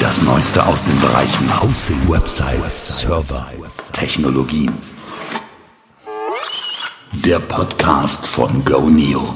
Das 0.00 0.22
Neueste 0.22 0.66
aus 0.66 0.82
den 0.82 0.98
Bereichen 0.98 1.62
Hosting, 1.62 2.08
Websites, 2.08 3.00
Server, 3.00 3.50
Technologien. 3.92 4.72
Der 7.12 7.38
Podcast 7.38 8.26
von 8.26 8.64
GoNeo. 8.64 9.34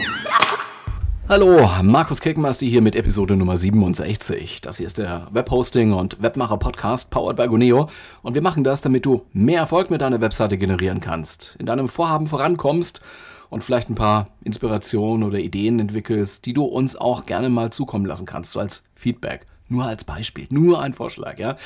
Hallo, 1.29 1.69
Markus 1.83 2.23
Kirkenmasti 2.23 2.71
hier 2.71 2.81
mit 2.81 2.97
Episode 2.97 3.37
Nummer 3.37 3.59
67. 3.59 4.63
Das 4.63 4.79
hier 4.79 4.87
ist 4.87 4.97
der 4.97 5.29
Webhosting 5.33 5.93
und 5.93 6.23
Webmacher 6.23 6.57
Podcast 6.57 7.11
powered 7.11 7.37
by 7.37 7.47
Goneo 7.47 7.91
und 8.23 8.35
wir 8.35 8.43
machen 8.43 8.65
das, 8.65 8.81
damit 8.81 9.05
du 9.05 9.27
mehr 9.35 9.61
Erfolg 9.61 9.91
mit 9.91 10.01
deiner 10.01 10.23
Webseite 10.23 10.57
generieren 10.57 11.01
kannst, 11.01 11.57
in 11.59 11.67
deinem 11.67 11.91
Vorhaben 11.91 12.27
vorankommst 12.27 13.03
und 13.51 13.63
vielleicht 13.63 13.91
ein 13.91 13.97
paar 13.97 14.29
Inspirationen 14.43 15.25
oder 15.25 15.41
Ideen 15.41 15.79
entwickelst, 15.79 16.47
die 16.47 16.55
du 16.55 16.65
uns 16.65 16.97
auch 16.97 17.27
gerne 17.27 17.51
mal 17.51 17.71
zukommen 17.71 18.07
lassen 18.07 18.25
kannst, 18.25 18.53
so 18.53 18.61
als 18.61 18.85
Feedback. 18.95 19.47
Nur 19.69 19.87
als 19.87 20.05
Beispiel, 20.05 20.47
nur 20.51 20.81
ein 20.81 20.93
Vorschlag, 20.93 21.39
ja. 21.39 21.57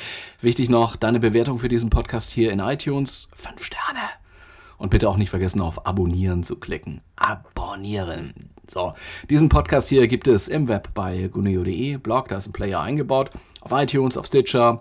Wichtig 0.41 0.69
noch, 0.69 0.95
deine 0.97 1.19
Bewertung 1.19 1.59
für 1.59 1.69
diesen 1.69 1.91
Podcast 1.91 2.31
hier 2.31 2.53
in 2.53 2.61
iTunes, 2.61 3.29
fünf 3.35 3.65
Sterne. 3.65 4.01
Und 4.77 4.91
bitte 4.91 5.09
auch 5.09 5.17
nicht 5.17 5.31
vergessen, 5.31 5.61
auf 5.61 5.87
Abonnieren 5.87 6.45
zu 6.45 6.57
klicken. 6.57 7.01
Abonnieren. 7.17 8.51
So, 8.69 8.95
diesen 9.29 9.49
Podcast 9.49 9.89
hier 9.89 10.07
gibt 10.07 10.29
es 10.29 10.47
im 10.47 10.69
Web 10.69 10.91
bei 10.95 11.27
guneo.de, 11.27 11.97
Blog, 11.97 12.29
da 12.29 12.37
ist 12.37 12.47
ein 12.47 12.53
Player 12.53 12.81
eingebaut, 12.81 13.31
auf 13.63 13.73
iTunes, 13.73 14.17
auf 14.17 14.27
Stitcher, 14.27 14.81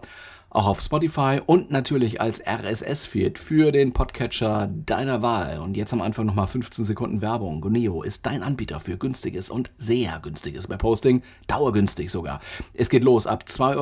auch 0.57 0.65
auf 0.65 0.81
Spotify 0.81 1.39
und 1.45 1.69
natürlich 1.69 2.19
als 2.19 2.41
RSS-Feed 2.43 3.37
für 3.37 3.71
den 3.71 3.93
Podcatcher 3.93 4.67
deiner 4.87 5.21
Wahl. 5.21 5.59
Und 5.59 5.77
jetzt 5.77 5.93
am 5.93 6.01
Anfang 6.01 6.25
nochmal 6.25 6.47
15 6.47 6.83
Sekunden 6.83 7.21
Werbung. 7.21 7.61
Guneo 7.61 8.01
ist 8.01 8.25
dein 8.25 8.41
Anbieter 8.41 8.79
für 8.79 8.97
günstiges 8.97 9.51
und 9.51 9.69
sehr 9.77 10.19
günstiges 10.19 10.67
Webhosting, 10.67 11.21
dauergünstig 11.45 12.09
sogar. 12.09 12.39
Es 12.73 12.89
geht 12.89 13.03
los 13.03 13.27
ab 13.27 13.45
2,99 13.47 13.77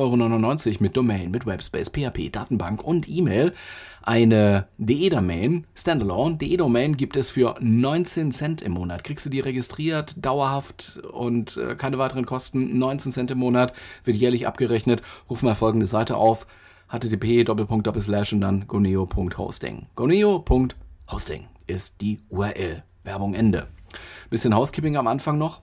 Euro 0.66 0.76
mit 0.80 0.96
Domain, 0.98 1.30
mit 1.30 1.46
Webspace, 1.46 1.88
PHP, 1.88 2.30
Datenbank 2.30 2.84
und 2.84 3.08
E-Mail. 3.08 3.54
Eine 4.02 4.68
DE-Domain, 4.76 5.66
Standalone, 5.74 6.36
DE-Domain 6.36 6.98
gibt 6.98 7.16
es 7.16 7.30
für 7.30 7.56
19 7.58 8.32
Cent 8.32 8.60
im 8.60 8.72
Monat. 8.72 9.02
Kriegst 9.02 9.24
du 9.24 9.30
die 9.30 9.40
registriert, 9.40 10.14
dauerhaft 10.18 11.00
und 11.10 11.56
äh, 11.56 11.74
keine 11.74 11.96
weiteren 11.96 12.26
Kosten. 12.26 12.78
19 12.78 13.12
Cent 13.12 13.30
im 13.30 13.38
Monat 13.38 13.72
wird 14.04 14.18
jährlich 14.18 14.46
abgerechnet. 14.46 15.00
Ruf 15.30 15.42
mal 15.42 15.54
folgende 15.54 15.86
Seite 15.86 16.18
auf 16.18 16.46
http 16.88 17.48
und 17.48 18.40
dann 18.40 18.66
goneo.hosting. 18.66 19.86
Goneo.hosting 19.94 21.46
ist 21.66 22.00
die 22.00 22.20
URL. 22.28 22.82
Werbung 23.04 23.34
Ende. 23.34 23.68
Bisschen 24.30 24.54
Housekeeping 24.54 24.96
am 24.96 25.06
Anfang 25.06 25.38
noch. 25.38 25.62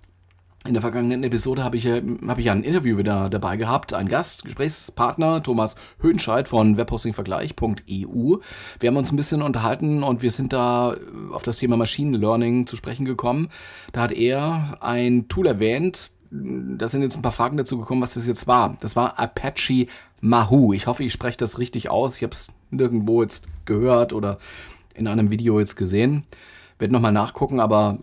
In 0.65 0.73
der 0.73 0.81
vergangenen 0.81 1.25
Episode 1.25 1.61
habe 1.61 1.75
ich, 1.75 1.85
hab 1.85 2.39
ich 2.39 2.49
ein 2.49 2.63
Interview 2.63 2.97
wieder 2.97 3.29
dabei 3.29 3.57
gehabt. 3.57 3.93
Ein 3.93 4.07
Gast, 4.07 4.45
Gesprächspartner, 4.45 5.43
Thomas 5.43 5.75
Höhnscheid 5.99 6.47
von 6.47 6.77
webhostingvergleich.eu. 6.77 8.37
Wir 8.79 8.87
haben 8.87 8.95
uns 8.95 9.11
ein 9.11 9.17
bisschen 9.17 9.41
unterhalten 9.41 10.03
und 10.03 10.21
wir 10.21 10.31
sind 10.31 10.53
da 10.53 10.95
auf 11.33 11.43
das 11.43 11.57
Thema 11.57 11.75
Machine 11.75 12.17
Learning 12.17 12.65
zu 12.65 12.77
sprechen 12.77 13.03
gekommen. 13.03 13.49
Da 13.91 14.03
hat 14.03 14.13
er 14.13 14.77
ein 14.79 15.27
Tool 15.27 15.47
erwähnt, 15.47 16.13
da 16.33 16.87
sind 16.87 17.03
jetzt 17.03 17.15
ein 17.15 17.21
paar 17.21 17.31
Fragen 17.31 17.57
dazu 17.57 17.77
gekommen, 17.77 18.01
was 18.01 18.15
das 18.15 18.27
jetzt 18.27 18.47
war. 18.47 18.75
Das 18.81 18.95
war 18.95 19.19
Apache 19.19 19.87
Mahu. 20.21 20.73
Ich 20.73 20.87
hoffe, 20.87 21.03
ich 21.03 21.13
spreche 21.13 21.37
das 21.37 21.59
richtig 21.59 21.89
aus. 21.89 22.17
Ich 22.17 22.23
habe 22.23 22.33
es 22.33 22.51
nirgendwo 22.71 23.21
jetzt 23.21 23.45
gehört 23.65 24.13
oder 24.13 24.39
in 24.95 25.07
einem 25.07 25.29
Video 25.29 25.59
jetzt 25.59 25.75
gesehen. 25.75 26.25
Werde 26.79 26.93
nochmal 26.93 27.11
nachgucken, 27.11 27.59
aber 27.59 27.99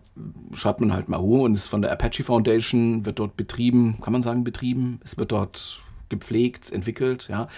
schreibt 0.54 0.80
man 0.80 0.92
halt 0.92 1.08
Mahu 1.08 1.44
und 1.44 1.54
ist 1.54 1.66
von 1.66 1.82
der 1.82 1.90
Apache 1.90 2.22
Foundation, 2.22 3.04
wird 3.04 3.18
dort 3.18 3.36
betrieben, 3.36 3.98
kann 4.00 4.12
man 4.12 4.22
sagen 4.22 4.44
betrieben, 4.44 5.00
es 5.02 5.18
wird 5.18 5.32
dort 5.32 5.82
gepflegt, 6.08 6.70
entwickelt, 6.70 7.26
ja 7.28 7.48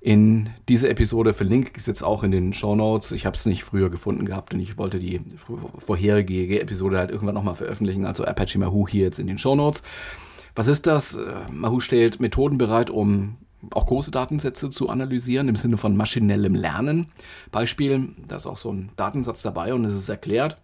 in 0.00 0.50
diese 0.68 0.88
Episode 0.88 1.32
verlinke 1.34 1.70
ich 1.72 1.78
es 1.78 1.86
jetzt 1.86 2.02
auch 2.02 2.22
in 2.22 2.30
den 2.30 2.52
Show 2.52 2.76
Notes. 2.76 3.12
Ich 3.12 3.26
habe 3.26 3.36
es 3.36 3.46
nicht 3.46 3.64
früher 3.64 3.90
gefunden 3.90 4.24
gehabt 4.24 4.54
und 4.54 4.60
ich 4.60 4.78
wollte 4.78 5.00
die 5.00 5.20
vorherige 5.78 6.60
Episode 6.60 6.98
halt 6.98 7.10
irgendwann 7.10 7.34
nochmal 7.34 7.56
veröffentlichen. 7.56 8.04
Also 8.04 8.24
Apache 8.24 8.58
Mahu 8.58 8.86
hier 8.86 9.04
jetzt 9.04 9.18
in 9.18 9.26
den 9.26 9.38
Show 9.38 9.56
Notes. 9.56 9.82
Was 10.54 10.68
ist 10.68 10.86
das? 10.86 11.14
Äh, 11.14 11.34
Mahu 11.52 11.80
stellt 11.80 12.20
Methoden 12.20 12.56
bereit, 12.58 12.90
um 12.90 13.36
auch 13.72 13.86
große 13.86 14.10
Datensätze 14.10 14.70
zu 14.70 14.88
analysieren 14.88 15.48
im 15.48 15.56
Sinne 15.56 15.76
von 15.76 15.96
maschinellem 15.96 16.54
Lernen. 16.54 17.08
Beispiel, 17.50 18.10
da 18.26 18.36
ist 18.36 18.46
auch 18.46 18.58
so 18.58 18.72
ein 18.72 18.90
Datensatz 18.96 19.42
dabei 19.42 19.74
und 19.74 19.84
es 19.84 19.94
ist 19.94 20.08
erklärt. 20.08 20.56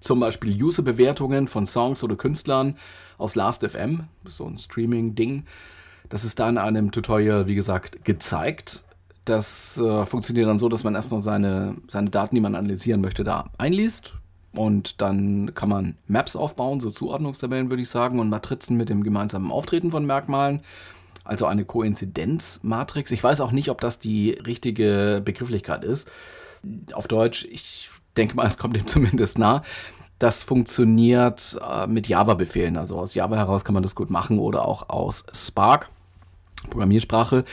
Zum 0.00 0.20
Beispiel 0.20 0.62
User-Bewertungen 0.62 1.48
von 1.48 1.66
Songs 1.66 2.04
oder 2.04 2.16
Künstlern 2.16 2.76
aus 3.18 3.34
Last.fm, 3.34 4.04
so 4.26 4.46
ein 4.46 4.58
Streaming-Ding 4.58 5.44
das 6.10 6.24
ist 6.24 6.38
da 6.38 6.48
in 6.48 6.58
einem 6.58 6.90
Tutorial, 6.90 7.46
wie 7.46 7.54
gesagt, 7.54 8.04
gezeigt. 8.04 8.84
Das 9.24 9.78
äh, 9.78 10.04
funktioniert 10.04 10.48
dann 10.48 10.58
so, 10.58 10.68
dass 10.68 10.84
man 10.84 10.94
erstmal 10.94 11.20
seine, 11.20 11.76
seine 11.88 12.10
Daten, 12.10 12.34
die 12.34 12.40
man 12.40 12.56
analysieren 12.56 13.00
möchte, 13.00 13.24
da 13.24 13.48
einliest. 13.56 14.14
Und 14.52 15.00
dann 15.00 15.54
kann 15.54 15.68
man 15.68 15.96
Maps 16.08 16.34
aufbauen, 16.34 16.80
so 16.80 16.90
Zuordnungstabellen 16.90 17.70
würde 17.70 17.82
ich 17.82 17.88
sagen, 17.88 18.18
und 18.18 18.28
Matrizen 18.28 18.76
mit 18.76 18.88
dem 18.88 19.04
gemeinsamen 19.04 19.52
Auftreten 19.52 19.92
von 19.92 20.04
Merkmalen. 20.04 20.62
Also 21.22 21.46
eine 21.46 21.64
Koinzidenzmatrix. 21.64 23.12
Ich 23.12 23.22
weiß 23.22 23.40
auch 23.40 23.52
nicht, 23.52 23.70
ob 23.70 23.80
das 23.80 24.00
die 24.00 24.30
richtige 24.30 25.22
Begrifflichkeit 25.24 25.84
ist. 25.84 26.10
Auf 26.92 27.06
Deutsch, 27.06 27.46
ich 27.48 27.88
denke 28.16 28.34
mal, 28.34 28.48
es 28.48 28.58
kommt 28.58 28.74
dem 28.74 28.86
zumindest 28.88 29.38
nah. 29.38 29.62
Das 30.18 30.42
funktioniert 30.42 31.56
äh, 31.62 31.86
mit 31.86 32.08
Java-Befehlen. 32.08 32.76
Also 32.76 32.98
aus 32.98 33.14
Java 33.14 33.36
heraus 33.36 33.64
kann 33.64 33.74
man 33.74 33.84
das 33.84 33.94
gut 33.94 34.10
machen 34.10 34.40
oder 34.40 34.66
auch 34.66 34.88
aus 34.88 35.24
Spark. 35.32 35.88
Programmiersprache. 36.68 37.44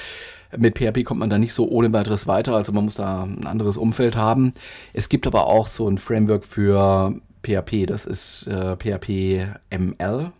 Mit 0.57 0.78
PHP 0.78 1.03
kommt 1.03 1.19
man 1.19 1.29
da 1.29 1.38
nicht 1.38 1.53
so 1.53 1.68
ohne 1.68 1.91
weiteres 1.91 2.25
weiter, 2.25 2.56
also 2.56 2.72
man 2.72 2.85
muss 2.85 2.95
da 2.95 3.23
ein 3.23 3.45
anderes 3.45 3.78
Umfeld 3.78 4.16
haben. 4.16 4.53
Es 4.94 5.09
gibt 5.09 5.28
aber 5.28 5.47
auch 5.47 5.68
so 5.68 5.88
ein 5.90 5.97
Framework 5.97 6.45
für 6.45 7.16
PHP, 7.44 7.85
das 7.85 8.06
ist 8.06 8.47
äh, 8.47 8.75
PHP 8.78 9.47
ML. 9.69 10.31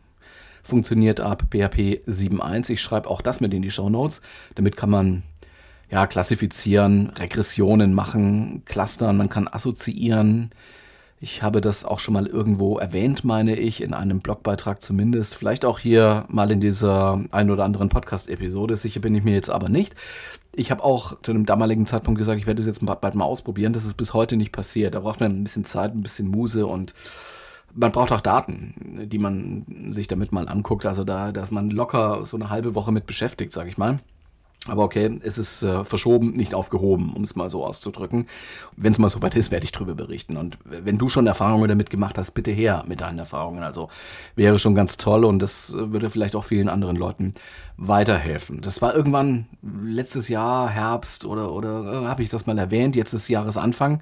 Funktioniert 0.64 1.20
ab 1.20 1.44
PHP 1.50 2.04
7.1. 2.08 2.72
Ich 2.72 2.82
schreibe 2.82 3.10
auch 3.10 3.22
das 3.22 3.40
mit 3.40 3.54
in 3.54 3.62
die 3.62 3.72
Show 3.72 3.90
Notes. 3.90 4.22
Damit 4.56 4.76
kann 4.76 4.90
man 4.90 5.24
ja 5.90 6.08
klassifizieren, 6.08 7.12
Regressionen 7.18 7.94
machen, 7.94 8.64
clustern, 8.66 9.18
man 9.18 9.30
kann 9.30 9.48
assoziieren, 9.48 10.52
ich 11.20 11.42
habe 11.42 11.62
das 11.62 11.84
auch 11.84 12.00
schon 12.00 12.14
mal 12.14 12.28
irgendwo 12.28 12.78
erwähnt, 12.78 13.24
meine 13.24 13.56
ich, 13.56 13.82
in 13.82 13.94
einem 13.94 14.20
Blogbeitrag 14.20 14.84
zumindest. 14.84 15.36
Vielleicht 15.36 15.66
auch 15.66 15.80
hier 15.80 16.26
mal 16.28 16.52
in 16.52 16.62
dieser 16.62 17.24
ein 17.32 17.50
oder 17.50 17.66
anderen 17.66 17.90
Podcast-Episode. 17.90 18.78
Sicher 18.78 19.00
bin 19.00 19.16
ich 19.16 19.24
mir 19.24 19.34
jetzt 19.34 19.50
aber 19.50 19.68
nicht. 19.68 19.96
Ich 20.56 20.70
habe 20.70 20.84
auch 20.84 21.20
zu 21.22 21.32
einem 21.32 21.46
damaligen 21.46 21.88
Zeitpunkt 21.88 22.20
gesagt, 22.20 22.40
ich 22.40 22.46
werde 22.46 22.62
es 22.62 22.68
jetzt 22.68 22.86
bald 22.86 23.16
mal 23.16 23.26
ausprobieren. 23.26 23.74
Das 23.74 23.86
ist 23.86 23.98
bis 23.98 24.14
heute 24.14 24.38
nicht 24.38 24.52
passiert. 24.52 24.94
Da 24.94 25.00
braucht 25.00 25.20
man 25.20 25.32
ein 25.32 25.44
bisschen 25.44 25.66
Zeit, 25.66 25.96
ein 25.96 26.04
bisschen 26.04 26.28
Muse 26.28 26.68
und 26.68 26.94
man 27.74 27.92
braucht 27.92 28.12
auch 28.12 28.22
Daten, 28.22 29.08
die 29.10 29.20
man 29.20 29.66
sich 29.90 30.08
damit 30.08 30.32
mal 30.32 30.48
anguckt. 30.48 30.86
Also 30.86 31.04
da, 31.04 31.32
da 31.32 31.42
ist 31.42 31.52
man 31.52 31.72
locker 31.72 32.26
so 32.28 32.38
eine 32.38 32.52
halbe 32.52 32.76
Woche 32.76 32.92
mit 32.92 33.08
beschäftigt, 33.08 33.54
sage 33.54 33.70
ich 33.70 33.78
mal. 33.78 34.00
Aber 34.66 34.84
okay, 34.84 35.20
es 35.24 35.38
ist 35.38 35.62
äh, 35.64 35.86
verschoben, 35.86 36.32
nicht 36.32 36.54
aufgehoben, 36.54 37.14
um 37.16 37.24
es 37.24 37.36
mal 37.36 37.50
so 37.50 37.66
auszudrücken. 37.66 38.28
Wenn 38.76 38.92
es 38.92 38.98
mal 38.98 39.10
so 39.10 39.22
weit 39.22 39.36
ist, 39.36 39.52
werde 39.52 39.64
ich 39.64 39.72
drüber 39.72 39.96
berichten. 39.96 40.36
Und 40.36 40.58
wenn 40.66 40.98
du 40.98 41.10
schon 41.10 41.28
Erfahrungen 41.28 41.70
damit 41.70 41.90
gemacht 41.90 42.18
hast, 42.18 42.32
bitte 42.32 42.52
her 42.52 42.84
mit 42.88 43.02
deinen 43.02 43.20
Erfahrungen. 43.20 43.64
Also 43.64 43.88
wäre 44.36 44.60
schon 44.60 44.76
ganz 44.76 44.98
toll 44.98 45.24
und 45.24 45.40
das 45.40 45.74
würde 45.74 46.10
vielleicht 46.10 46.36
auch 46.36 46.44
vielen 46.44 46.70
anderen 46.70 46.98
Leuten 46.98 47.34
weiterhelfen. 47.78 48.62
Das 48.62 48.82
war 48.82 48.94
irgendwann 48.94 49.46
letztes 49.62 50.28
Jahr, 50.28 50.70
Herbst 50.70 51.26
oder, 51.26 51.54
oder 51.54 52.04
äh, 52.04 52.08
habe 52.08 52.24
ich 52.24 52.30
das 52.30 52.46
mal 52.46 52.58
erwähnt, 52.58 52.96
jetzt 52.96 53.14
ist 53.14 53.30
Jahresanfang. 53.30 54.02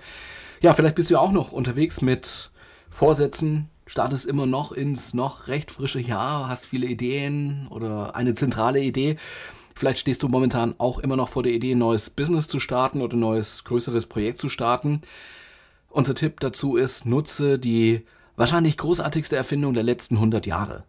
Ja, 0.62 0.74
vielleicht 0.74 0.96
bist 0.96 1.12
du 1.12 1.18
auch 1.18 1.32
noch 1.32 1.52
unterwegs 1.52 2.02
mit 2.02 2.50
Vorsätzen, 2.90 3.70
startest 3.86 4.26
immer 4.26 4.46
noch 4.46 4.72
ins 4.72 5.14
noch 5.14 5.48
recht 5.48 5.70
frische 5.70 6.00
Jahr, 6.00 6.48
hast 6.48 6.66
viele 6.66 6.88
Ideen 6.88 7.68
oder 7.70 8.16
eine 8.16 8.34
zentrale 8.34 8.80
Idee 8.80 9.18
Vielleicht 9.76 10.00
stehst 10.00 10.24
du 10.24 10.30
momentan 10.30 10.76
auch 10.78 11.00
immer 11.00 11.18
noch 11.18 11.30
vor 11.30 11.44
der 11.44 11.52
Idee, 11.52 11.74
ein 11.74 11.80
neues 11.80 12.10
Business 12.10 12.48
zu 12.48 12.60
starten 12.62 13.02
oder 13.02 13.18
ein 13.18 13.20
neues 13.20 13.66
größeres 13.66 14.06
Projekt 14.06 14.40
zu 14.40 14.48
starten. 14.48 15.02
Unser 15.90 16.16
Tipp 16.16 16.40
dazu 16.40 16.78
ist, 16.78 17.06
nutze 17.06 17.60
die 17.60 18.06
wahrscheinlich 18.38 18.78
großartigste 18.78 19.36
Erfindung 19.36 19.74
der 19.74 19.84
letzten 19.84 20.16
100 20.16 20.46
Jahre. 20.46 20.86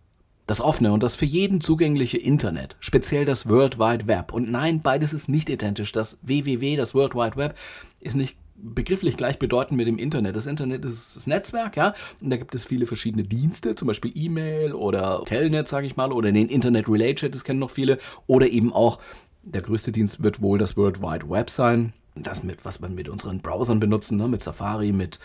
Das 0.47 0.61
offene 0.61 0.93
und 0.93 1.03
das 1.03 1.17
für 1.17 1.25
jeden 1.25 1.61
zugängliche 1.61 2.19
Internet, 2.19 2.77
speziell 2.79 3.25
das 3.25 3.49
World 3.49 3.81
Wide 3.81 4.07
Web. 4.07 4.33
Und 4.33 4.49
nein, 4.49 4.81
beides 4.81 5.13
ist 5.13 5.29
nicht 5.29 5.51
identisch. 5.51 5.91
Das 5.91 6.19
WWW, 6.23 6.77
das 6.77 6.95
World 6.95 7.17
Wide 7.17 7.37
Web, 7.37 7.57
ist 7.99 8.15
nicht 8.15 8.37
begrifflich 8.59 9.17
gleichbedeutend 9.17 9.77
mit 9.77 9.87
dem 9.87 9.99
Internet. 9.99 10.37
Das 10.37 10.47
Internet 10.47 10.85
ist 10.85 11.17
das 11.17 11.27
Netzwerk, 11.27 11.77
ja, 11.77 11.95
und 12.21 12.31
da 12.31 12.37
gibt 12.37 12.55
es 12.55 12.65
viele 12.65 12.87
verschiedene 12.87 13.25
Dienste, 13.25 13.75
zum 13.75 13.89
Beispiel 13.89 14.13
E-Mail 14.15 14.73
oder 14.73 15.23
Telnet, 15.25 15.69
sage 15.69 15.87
ich 15.87 15.97
mal, 15.97 16.13
oder 16.13 16.33
den 16.33 16.49
Internet 16.49 16.89
Relay 16.89 17.15
Chat, 17.15 17.35
das 17.35 17.45
kennen 17.45 17.59
noch 17.59 17.71
viele, 17.71 17.99
oder 18.27 18.49
eben 18.49 18.73
auch 18.73 18.99
der 19.47 19.63
größte 19.63 19.93
Dienst 19.93 20.23
wird 20.23 20.43
wohl 20.43 20.59
das 20.59 20.77
World 20.77 21.01
Wide 21.01 21.31
Web 21.31 21.51
sein. 21.51 21.93
Das 22.15 22.43
mit, 22.43 22.65
was 22.65 22.81
man 22.81 22.95
mit 22.95 23.09
unseren 23.09 23.41
Browsern 23.41 23.79
benutzen, 23.79 24.17
ne? 24.17 24.27
mit 24.27 24.43
Safari, 24.43 24.93
mit, 24.93 25.21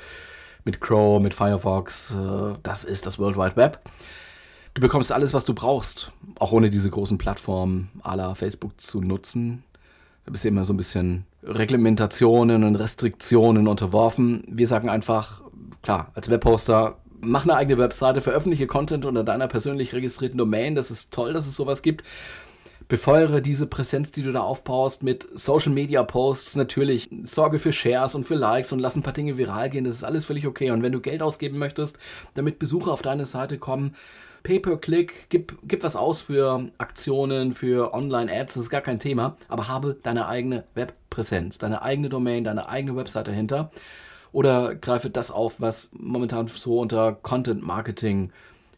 mit 0.64 0.80
Chrome, 0.80 1.24
mit 1.24 1.34
Firefox, 1.34 2.14
äh, 2.14 2.56
das 2.62 2.84
ist 2.84 3.06
das 3.06 3.18
World 3.18 3.38
Wide 3.38 3.56
Web. 3.56 3.80
Du 4.74 4.82
bekommst 4.82 5.12
alles, 5.12 5.34
was 5.34 5.44
du 5.44 5.54
brauchst, 5.54 6.12
auch 6.40 6.52
ohne 6.52 6.70
diese 6.70 6.90
großen 6.90 7.18
Plattformen 7.18 7.90
à 8.04 8.16
la 8.16 8.36
Facebook 8.36 8.80
zu 8.80 9.02
nutzen. 9.02 9.64
Da 10.26 10.32
bist 10.32 10.44
du 10.44 10.50
immer 10.50 10.64
so 10.64 10.74
ein 10.74 10.78
bisschen 10.78 11.26
Reglementationen 11.44 12.64
und 12.64 12.76
Restriktionen 12.76 13.68
unterworfen. 13.68 14.44
Wir 14.48 14.68
sagen 14.68 14.90
einfach, 14.90 15.42
klar, 15.82 16.12
als 16.14 16.30
Webhoster, 16.30 16.98
mach 17.22 17.44
eine 17.44 17.56
eigene 17.56 17.78
Webseite, 17.78 18.22
veröffentliche 18.22 18.68
Content 18.68 19.06
unter 19.06 19.24
deiner 19.24 19.48
persönlich 19.48 19.94
registrierten 19.94 20.38
Domain. 20.38 20.76
Das 20.76 20.92
ist 20.92 21.14
toll, 21.14 21.34
dass 21.34 21.48
es 21.48 21.56
sowas 21.56 21.82
gibt. 21.82 22.04
Befeuere 22.88 23.42
diese 23.42 23.68
Präsenz, 23.68 24.12
die 24.12 24.22
du 24.22 24.34
da 24.34 24.42
aufbaust, 24.42 25.02
mit 25.02 25.26
Social 25.34 25.72
Media 25.72 26.04
Posts 26.04 26.58
natürlich. 26.58 27.10
Sorge 27.24 27.58
für 27.58 27.72
Shares 27.72 28.16
und 28.16 28.26
für 28.26 28.36
Likes 28.36 28.74
und 28.74 28.80
lass 28.80 28.98
ein 28.98 29.02
paar 29.02 29.14
Dinge 29.14 29.38
viral 29.38 29.70
gehen. 29.70 29.86
Das 29.86 29.96
ist 29.96 30.04
alles 30.04 30.26
völlig 30.26 30.46
okay. 30.46 30.72
Und 30.72 30.84
wenn 30.84 30.92
du 30.92 31.00
Geld 31.00 31.22
ausgeben 31.22 31.58
möchtest, 31.58 31.98
damit 32.34 32.60
Besucher 32.60 32.92
auf 32.92 33.02
deine 33.02 33.26
Seite 33.26 33.58
kommen, 33.58 33.96
Pay-per-Click, 34.44 35.28
gib, 35.30 35.58
gib 35.64 35.84
was 35.84 35.96
aus 35.96 36.22
für 36.22 36.70
Aktionen, 36.78 37.54
für 37.54 37.94
Online-Ads, 37.94 38.56
das 38.56 38.64
ist 38.64 38.70
gar 38.70 38.82
kein 38.82 39.00
Thema, 39.00 39.38
aber 39.48 39.68
habe 39.68 39.98
deine 40.02 40.28
eigene 40.28 40.64
Webpräsenz, 40.74 41.58
deine 41.58 41.82
eigene 41.82 42.10
Domain, 42.10 42.44
deine 42.44 42.70
eigene 42.70 42.96
Website 42.96 43.28
dahinter 43.28 43.72
oder 44.32 44.76
greife 44.76 45.10
das 45.10 45.32
auf, 45.32 45.60
was 45.60 45.90
momentan 45.94 46.48
so 46.48 46.80
unter 46.80 47.14
Content 47.14 47.64
Marketing 47.64 48.32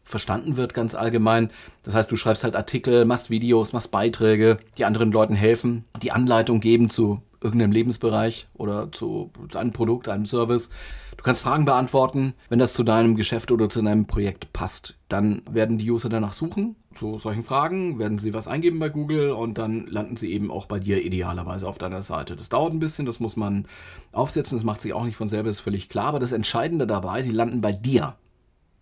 verstanden 0.04 0.56
wird, 0.56 0.74
ganz 0.74 0.94
allgemein. 0.94 1.50
Das 1.82 1.94
heißt, 1.94 2.10
du 2.10 2.16
schreibst 2.16 2.44
halt 2.44 2.56
Artikel, 2.56 3.04
machst 3.04 3.30
Videos, 3.30 3.72
machst 3.72 3.90
Beiträge, 3.90 4.58
die 4.76 4.84
anderen 4.84 5.12
Leuten 5.12 5.34
helfen, 5.34 5.84
die 6.02 6.12
Anleitung 6.12 6.60
geben 6.60 6.90
zu 6.90 7.22
irgendeinem 7.44 7.72
Lebensbereich 7.72 8.48
oder 8.54 8.90
zu 8.90 9.30
einem 9.54 9.72
Produkt, 9.72 10.08
einem 10.08 10.26
Service. 10.26 10.70
Du 11.16 11.22
kannst 11.22 11.42
Fragen 11.42 11.66
beantworten. 11.66 12.34
Wenn 12.48 12.58
das 12.58 12.74
zu 12.74 12.82
deinem 12.82 13.14
Geschäft 13.14 13.52
oder 13.52 13.68
zu 13.68 13.82
deinem 13.82 14.06
Projekt 14.06 14.52
passt, 14.52 14.96
dann 15.08 15.42
werden 15.48 15.78
die 15.78 15.90
User 15.90 16.08
danach 16.08 16.32
suchen, 16.32 16.74
zu 16.94 17.18
solchen 17.18 17.42
Fragen, 17.42 17.98
werden 17.98 18.18
sie 18.18 18.32
was 18.34 18.48
eingeben 18.48 18.78
bei 18.78 18.88
Google 18.88 19.32
und 19.32 19.58
dann 19.58 19.86
landen 19.86 20.16
sie 20.16 20.32
eben 20.32 20.50
auch 20.50 20.66
bei 20.66 20.78
dir 20.78 21.04
idealerweise 21.04 21.68
auf 21.68 21.78
deiner 21.78 22.02
Seite. 22.02 22.34
Das 22.34 22.48
dauert 22.48 22.72
ein 22.72 22.80
bisschen, 22.80 23.06
das 23.06 23.20
muss 23.20 23.36
man 23.36 23.66
aufsetzen, 24.12 24.58
das 24.58 24.64
macht 24.64 24.80
sich 24.80 24.92
auch 24.94 25.04
nicht 25.04 25.16
von 25.16 25.28
selber, 25.28 25.50
ist 25.50 25.60
völlig 25.60 25.88
klar, 25.88 26.06
aber 26.06 26.20
das 26.20 26.32
Entscheidende 26.32 26.86
dabei, 26.86 27.22
die 27.22 27.30
landen 27.30 27.60
bei 27.60 27.72
dir, 27.72 28.16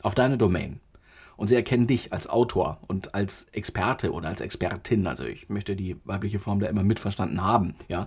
auf 0.02 0.14
deiner 0.14 0.36
Domain 0.36 0.80
und 1.42 1.48
sie 1.48 1.56
erkennen 1.56 1.88
dich 1.88 2.12
als 2.12 2.30
Autor 2.30 2.78
und 2.86 3.16
als 3.16 3.48
Experte 3.50 4.12
oder 4.12 4.28
als 4.28 4.40
Expertin. 4.40 5.08
Also 5.08 5.24
ich 5.24 5.48
möchte 5.48 5.74
die 5.74 5.96
weibliche 6.04 6.38
Form 6.38 6.60
da 6.60 6.68
immer 6.68 6.84
mitverstanden 6.84 7.42
haben. 7.42 7.74
Ja, 7.88 8.06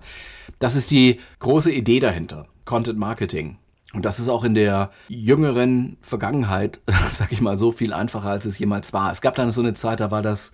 das 0.60 0.78
ist 0.78 0.90
die 0.90 1.20
große 1.40 1.70
Idee 1.70 2.00
dahinter. 2.00 2.48
Content 2.64 2.98
Marketing. 2.98 3.58
Und 3.92 4.06
das 4.06 4.20
ist 4.20 4.30
auch 4.30 4.46
in 4.46 4.56
der 4.56 4.90
jüngeren 5.10 5.98
Vergangenheit, 6.02 6.80
sag 7.10 7.34
ich 7.34 7.42
mal, 7.42 7.60
so 7.60 7.74
viel 7.74 7.92
einfacher, 7.92 8.30
als 8.30 8.46
es 8.46 8.58
jemals 8.58 8.94
war. 8.94 9.12
Es 9.12 9.20
gab 9.20 9.36
dann 9.36 9.52
so 9.52 9.60
eine 9.60 9.74
Zeit, 9.74 10.00
da 10.00 10.12
war 10.12 10.22
das 10.22 10.54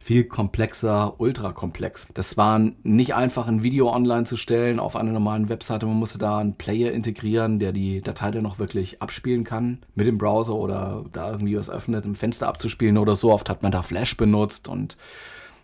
viel 0.00 0.24
komplexer, 0.24 1.14
ultra 1.18 1.52
komplex. 1.52 2.06
Das 2.14 2.36
war 2.36 2.60
nicht 2.82 3.14
einfach, 3.14 3.48
ein 3.48 3.62
Video 3.62 3.92
online 3.92 4.24
zu 4.24 4.36
stellen 4.36 4.78
auf 4.78 4.96
einer 4.96 5.12
normalen 5.12 5.48
Webseite. 5.48 5.86
Man 5.86 5.96
musste 5.96 6.18
da 6.18 6.38
einen 6.38 6.54
Player 6.54 6.92
integrieren, 6.92 7.58
der 7.58 7.72
die 7.72 8.00
Datei 8.00 8.30
dann 8.30 8.44
noch 8.44 8.58
wirklich 8.58 9.02
abspielen 9.02 9.44
kann 9.44 9.78
mit 9.94 10.06
dem 10.06 10.18
Browser 10.18 10.54
oder 10.54 11.04
da 11.12 11.32
irgendwie 11.32 11.56
was 11.56 11.68
öffnet, 11.68 12.06
im 12.06 12.14
Fenster 12.14 12.48
abzuspielen 12.48 12.96
oder 12.96 13.16
so. 13.16 13.32
Oft 13.32 13.50
hat 13.50 13.62
man 13.62 13.72
da 13.72 13.82
Flash 13.82 14.16
benutzt 14.16 14.68
und 14.68 14.96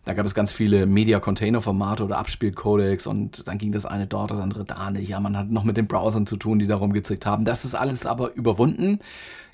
da 0.04 0.12
gab 0.12 0.26
es 0.26 0.34
ganz 0.34 0.52
viele 0.52 0.84
Media-Container-Formate 0.84 2.04
oder 2.04 2.18
Abspielcodecs 2.18 3.06
und 3.06 3.46
dann 3.48 3.56
ging 3.56 3.72
das 3.72 3.86
eine 3.86 4.06
dort, 4.06 4.30
das 4.30 4.40
andere 4.40 4.64
da 4.64 4.90
nicht. 4.90 5.08
Ja, 5.08 5.18
man 5.20 5.36
hat 5.36 5.50
noch 5.50 5.64
mit 5.64 5.78
den 5.78 5.86
Browsern 5.86 6.26
zu 6.26 6.36
tun, 6.36 6.58
die 6.58 6.66
darum 6.66 6.92
gezickt 6.92 7.24
haben. 7.24 7.46
Das 7.46 7.64
ist 7.64 7.74
alles 7.74 8.04
aber 8.04 8.34
überwunden 8.34 8.98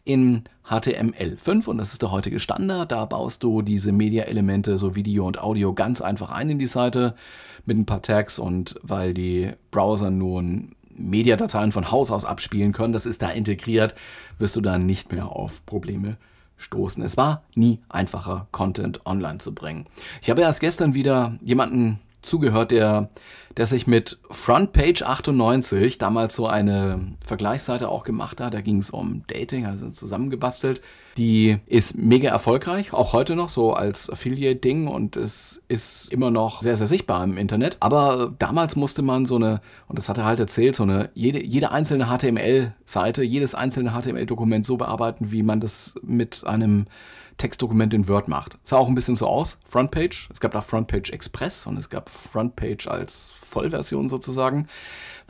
in 0.05 0.45
HTML5 0.69 1.67
und 1.67 1.79
das 1.79 1.93
ist 1.93 2.03
der 2.03 2.11
heutige 2.11 2.41
Standard. 2.41 2.93
Da 2.93 3.05
baust 3.05 3.43
du 3.43 3.63
diese 3.63 3.93
Media-Elemente, 3.93 4.79
so 4.79 4.95
Video 4.95 5.27
und 5.27 5.41
Audio, 5.41 5.73
ganz 5.73 6.01
einfach 6.01 6.31
ein 6.31 6.51
in 6.51 6.59
die 6.59 6.67
Seite 6.67 7.15
mit 7.67 7.77
ein 7.77 7.87
paar 7.87 8.03
Tags 8.03 8.39
und 8.39 8.77
weil 8.83 9.15
die 9.15 9.51
Browser 9.71 10.11
nun 10.11 10.75
Mediadateien 10.91 11.73
von 11.73 11.91
Haus 11.91 12.11
aus 12.11 12.25
abspielen 12.25 12.73
können, 12.73 12.93
das 12.93 13.07
ist 13.07 13.23
da 13.23 13.31
integriert, 13.31 13.95
wirst 14.39 14.57
du 14.57 14.61
dann 14.61 14.87
nicht 14.87 15.13
mehr 15.13 15.29
auf 15.29 15.65
Probleme 15.67 16.17
stoßen. 16.57 17.03
Es 17.03 17.17
war 17.17 17.43
nie 17.55 17.81
einfacher, 17.89 18.47
Content 18.53 19.05
online 19.07 19.39
zu 19.39 19.55
bringen. 19.55 19.87
Ich 20.23 20.31
habe 20.31 20.43
erst 20.43 20.61
gestern 20.61 20.95
wieder 20.95 21.39
jemanden 21.43 22.01
zugehört, 22.23 22.71
der, 22.71 23.11
der 23.57 23.67
sich 23.67 23.87
mit 23.87 24.19
Frontpage 24.31 25.03
98 25.03 25.99
damals 25.99 26.37
so 26.37 26.47
eine 26.47 27.17
Vergleichsseite 27.25 27.89
auch 27.89 28.05
gemacht 28.05 28.41
hat. 28.41 28.55
Da 28.55 28.61
ging 28.61 28.79
es 28.79 28.91
um 28.91 29.23
Dating, 29.27 29.67
also 29.67 29.91
zusammengebastelt. 29.91 30.81
Die 31.17 31.59
ist 31.67 31.99
mega 31.99 32.31
erfolgreich, 32.31 32.93
auch 32.93 33.13
heute 33.13 33.35
noch 33.35 33.49
so 33.49 33.73
als 33.73 34.09
Affiliate-Ding 34.09 34.87
und 34.87 35.17
es 35.17 35.61
ist 35.67 36.13
immer 36.13 36.31
noch 36.31 36.63
sehr, 36.63 36.77
sehr 36.77 36.87
sichtbar 36.87 37.25
im 37.25 37.37
Internet. 37.37 37.77
Aber 37.81 38.33
damals 38.39 38.77
musste 38.77 39.03
man 39.03 39.27
so 39.27 39.37
eine, 39.37 39.61
und 39.89 39.99
das 39.99 40.09
hat 40.09 40.19
er 40.19 40.25
halt 40.25 40.39
erzählt, 40.39 40.77
so 40.77 40.85
eine, 40.85 41.11
jede, 41.15 41.45
jede 41.45 41.73
einzelne 41.73 42.07
HTML-Seite, 42.07 43.25
jedes 43.25 43.55
einzelne 43.55 43.91
HTML-Dokument 43.91 44.65
so 44.65 44.77
bearbeiten, 44.77 45.33
wie 45.33 45.43
man 45.43 45.61
das 45.61 45.95
mit 46.03 46.47
einem 46.47 46.87
Textdokument 47.41 47.95
in 47.95 48.07
Word 48.07 48.29
macht. 48.29 48.59
Sah 48.63 48.77
auch 48.77 48.87
ein 48.87 48.95
bisschen 48.95 49.17
so 49.17 49.27
aus, 49.27 49.59
Frontpage. 49.65 50.29
Es 50.31 50.41
gab 50.41 50.53
da 50.53 50.61
Frontpage 50.61 51.11
Express 51.11 51.67
und 51.67 51.79
es 51.79 51.89
gab 51.89 52.11
Frontpage 52.11 52.87
als 52.87 53.33
Vollversion 53.41 54.09
sozusagen. 54.11 54.69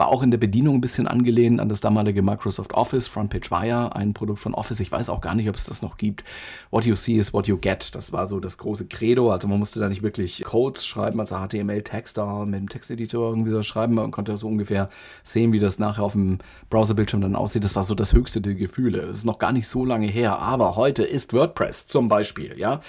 War 0.01 0.09
auch 0.09 0.23
in 0.23 0.31
der 0.31 0.39
Bedienung 0.39 0.77
ein 0.77 0.81
bisschen 0.81 1.07
angelehnt 1.07 1.61
an 1.61 1.69
das 1.69 1.83
damalige 1.83 2.23
Microsoft 2.23 2.73
Office. 2.73 3.07
Frontpage 3.07 3.51
ja 3.51 3.89
ein 3.89 4.15
Produkt 4.15 4.39
von 4.39 4.55
Office. 4.55 4.81
Ich 4.81 4.91
weiß 4.91 5.11
auch 5.11 5.21
gar 5.21 5.35
nicht, 5.35 5.47
ob 5.51 5.57
es 5.57 5.65
das 5.65 5.83
noch 5.83 5.99
gibt. 5.99 6.25
What 6.71 6.87
you 6.87 6.97
see 6.97 7.19
is 7.19 7.35
what 7.35 7.49
you 7.49 7.59
get. 7.59 7.95
Das 7.95 8.11
war 8.11 8.27
so 8.27 8.41
das 8.41 8.57
große 8.57 8.87
Credo. 8.87 9.31
Also 9.31 9.47
man 9.47 9.59
musste 9.59 9.79
da 9.79 9.91
nicht 9.91 10.03
wirklich 10.03 10.43
Codes 10.43 10.87
schreiben, 10.87 11.21
also 11.21 11.37
HTML-Text 11.37 12.17
da 12.17 12.47
mit 12.47 12.61
dem 12.61 12.71
Texteditor 12.71 13.29
irgendwie 13.29 13.51
so 13.51 13.63
schreiben. 13.63 13.97
Man 13.97 14.11
konnte 14.11 14.35
so 14.39 14.49
ungefähr 14.49 14.89
sehen, 15.23 15.53
wie 15.53 15.61
das 15.61 15.79
nachher 15.79 16.03
auf 16.03 16.13
dem 16.13 16.39
Browserbildschirm 16.71 17.21
dann 17.21 17.37
aussieht. 17.37 17.63
Das 17.63 17.77
war 17.77 17.83
so 17.83 17.95
das 17.95 18.15
höchste 18.15 18.41
der 18.41 18.55
Gefühle. 18.55 19.03
Das 19.03 19.17
ist 19.17 19.27
noch 19.27 19.39
gar 19.39 19.53
nicht 19.53 19.69
so 19.69 19.85
lange 19.85 20.07
her. 20.07 20.39
Aber 20.39 20.77
heute 20.77 21.03
ist 21.03 21.35
WordPress 21.35 21.89
zum 21.89 22.09
Beispiel, 22.09 22.59
ja. 22.59 22.81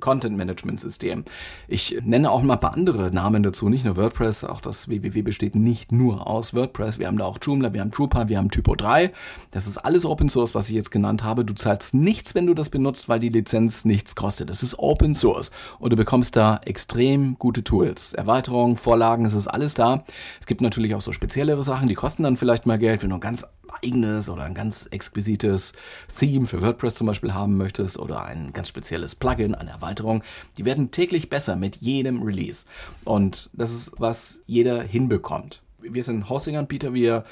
Content 0.00 0.36
Management 0.36 0.80
System. 0.80 1.24
Ich 1.68 1.98
nenne 2.04 2.30
auch 2.30 2.42
mal 2.42 2.54
ein 2.54 2.60
paar 2.60 2.74
andere 2.74 3.10
Namen 3.10 3.42
dazu, 3.42 3.68
nicht 3.68 3.84
nur 3.84 3.96
WordPress, 3.96 4.44
auch 4.44 4.60
das 4.60 4.88
www 4.88 5.22
besteht 5.22 5.54
nicht 5.54 5.92
nur 5.92 6.26
aus 6.26 6.54
WordPress. 6.54 6.98
Wir 6.98 7.06
haben 7.06 7.18
da 7.18 7.24
auch 7.24 7.38
Joomla, 7.40 7.72
wir 7.72 7.80
haben 7.80 7.90
Drupal, 7.90 8.28
wir 8.28 8.38
haben 8.38 8.50
Typo 8.50 8.74
3. 8.74 9.12
Das 9.50 9.66
ist 9.66 9.78
alles 9.78 10.04
Open 10.04 10.28
Source, 10.28 10.54
was 10.54 10.68
ich 10.68 10.74
jetzt 10.74 10.90
genannt 10.90 11.24
habe. 11.24 11.44
Du 11.44 11.54
zahlst 11.54 11.94
nichts, 11.94 12.34
wenn 12.34 12.46
du 12.46 12.54
das 12.54 12.70
benutzt, 12.70 13.08
weil 13.08 13.20
die 13.20 13.28
Lizenz 13.28 13.84
nichts 13.84 14.14
kostet. 14.14 14.50
Das 14.50 14.62
ist 14.62 14.78
Open 14.78 15.14
Source 15.14 15.50
und 15.78 15.92
du 15.92 15.96
bekommst 15.96 16.36
da 16.36 16.60
extrem 16.64 17.38
gute 17.38 17.64
Tools. 17.64 18.12
Erweiterungen, 18.12 18.76
Vorlagen, 18.76 19.24
es 19.24 19.34
ist 19.34 19.48
alles 19.48 19.74
da. 19.74 20.04
Es 20.40 20.46
gibt 20.46 20.60
natürlich 20.60 20.94
auch 20.94 21.02
so 21.02 21.12
speziellere 21.12 21.64
Sachen, 21.64 21.88
die 21.88 21.94
kosten 21.94 22.24
dann 22.24 22.36
vielleicht 22.36 22.66
mal 22.66 22.78
Geld, 22.78 23.02
wenn 23.02 23.10
du 23.10 23.18
ganz 23.18 23.46
eigenes 23.84 24.28
oder 24.28 24.44
ein 24.44 24.54
ganz 24.54 24.88
exquisites 24.90 25.72
Theme 26.18 26.46
für 26.46 26.60
WordPress 26.60 26.94
zum 26.94 27.06
Beispiel 27.06 27.34
haben 27.34 27.56
möchtest 27.56 27.98
oder 27.98 28.24
ein 28.24 28.52
ganz 28.52 28.68
spezielles 28.68 29.14
Plugin, 29.14 29.54
eine 29.54 29.70
Erweiterung, 29.70 30.22
die 30.58 30.64
werden 30.64 30.90
täglich 30.90 31.28
besser 31.28 31.56
mit 31.56 31.76
jedem 31.76 32.22
Release. 32.22 32.66
Und 33.04 33.50
das 33.52 33.72
ist, 33.72 33.92
was 33.98 34.40
jeder 34.46 34.82
hinbekommt. 34.82 35.62
Wir 35.80 36.04
sind 36.04 36.28
Hosting-Anbieter, 36.28 36.94
wir 36.94 37.24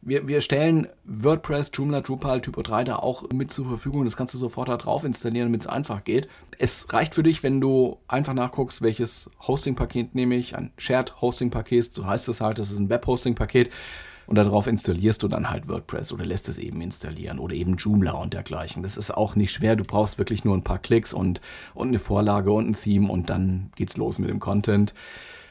wir, 0.00 0.28
wir 0.28 0.40
stellen 0.40 0.86
WordPress, 1.04 1.72
Joomla, 1.74 2.00
Drupal, 2.00 2.40
Typo 2.40 2.62
3 2.62 2.84
da 2.84 2.96
auch 2.96 3.28
mit 3.32 3.50
zur 3.50 3.66
Verfügung. 3.66 4.04
Das 4.04 4.16
kannst 4.16 4.34
du 4.34 4.38
sofort 4.38 4.68
da 4.68 4.76
drauf 4.76 5.04
installieren, 5.04 5.48
damit 5.48 5.62
es 5.62 5.66
einfach 5.66 6.04
geht. 6.04 6.28
Es 6.58 6.92
reicht 6.92 7.14
für 7.14 7.22
dich, 7.22 7.42
wenn 7.42 7.60
du 7.60 7.98
einfach 8.06 8.34
nachguckst, 8.34 8.80
welches 8.80 9.30
Hosting-Paket 9.46 10.14
nehme 10.14 10.36
ich. 10.36 10.56
Ein 10.56 10.72
Shared 10.78 11.20
Hosting-Paket, 11.20 11.94
so 11.94 12.06
heißt 12.06 12.28
es 12.28 12.40
halt, 12.40 12.58
das 12.58 12.70
ist 12.70 12.78
ein 12.78 12.88
Web-Hosting-Paket 12.88 13.70
und 14.28 14.34
darauf 14.34 14.66
installierst 14.66 15.22
du 15.22 15.28
dann 15.28 15.48
halt 15.48 15.68
WordPress 15.68 16.12
oder 16.12 16.26
lässt 16.26 16.50
es 16.50 16.58
eben 16.58 16.82
installieren 16.82 17.38
oder 17.38 17.54
eben 17.54 17.76
Joomla 17.76 18.12
und 18.12 18.34
dergleichen. 18.34 18.82
Das 18.82 18.98
ist 18.98 19.10
auch 19.10 19.36
nicht 19.36 19.52
schwer. 19.52 19.74
Du 19.74 19.84
brauchst 19.84 20.18
wirklich 20.18 20.44
nur 20.44 20.54
ein 20.54 20.62
paar 20.62 20.78
Klicks 20.78 21.14
und, 21.14 21.40
und 21.74 21.88
eine 21.88 21.98
Vorlage 21.98 22.52
und 22.52 22.68
ein 22.68 22.74
Theme 22.74 23.10
und 23.10 23.30
dann 23.30 23.70
geht's 23.74 23.96
los 23.96 24.18
mit 24.18 24.28
dem 24.28 24.38
Content. 24.38 24.92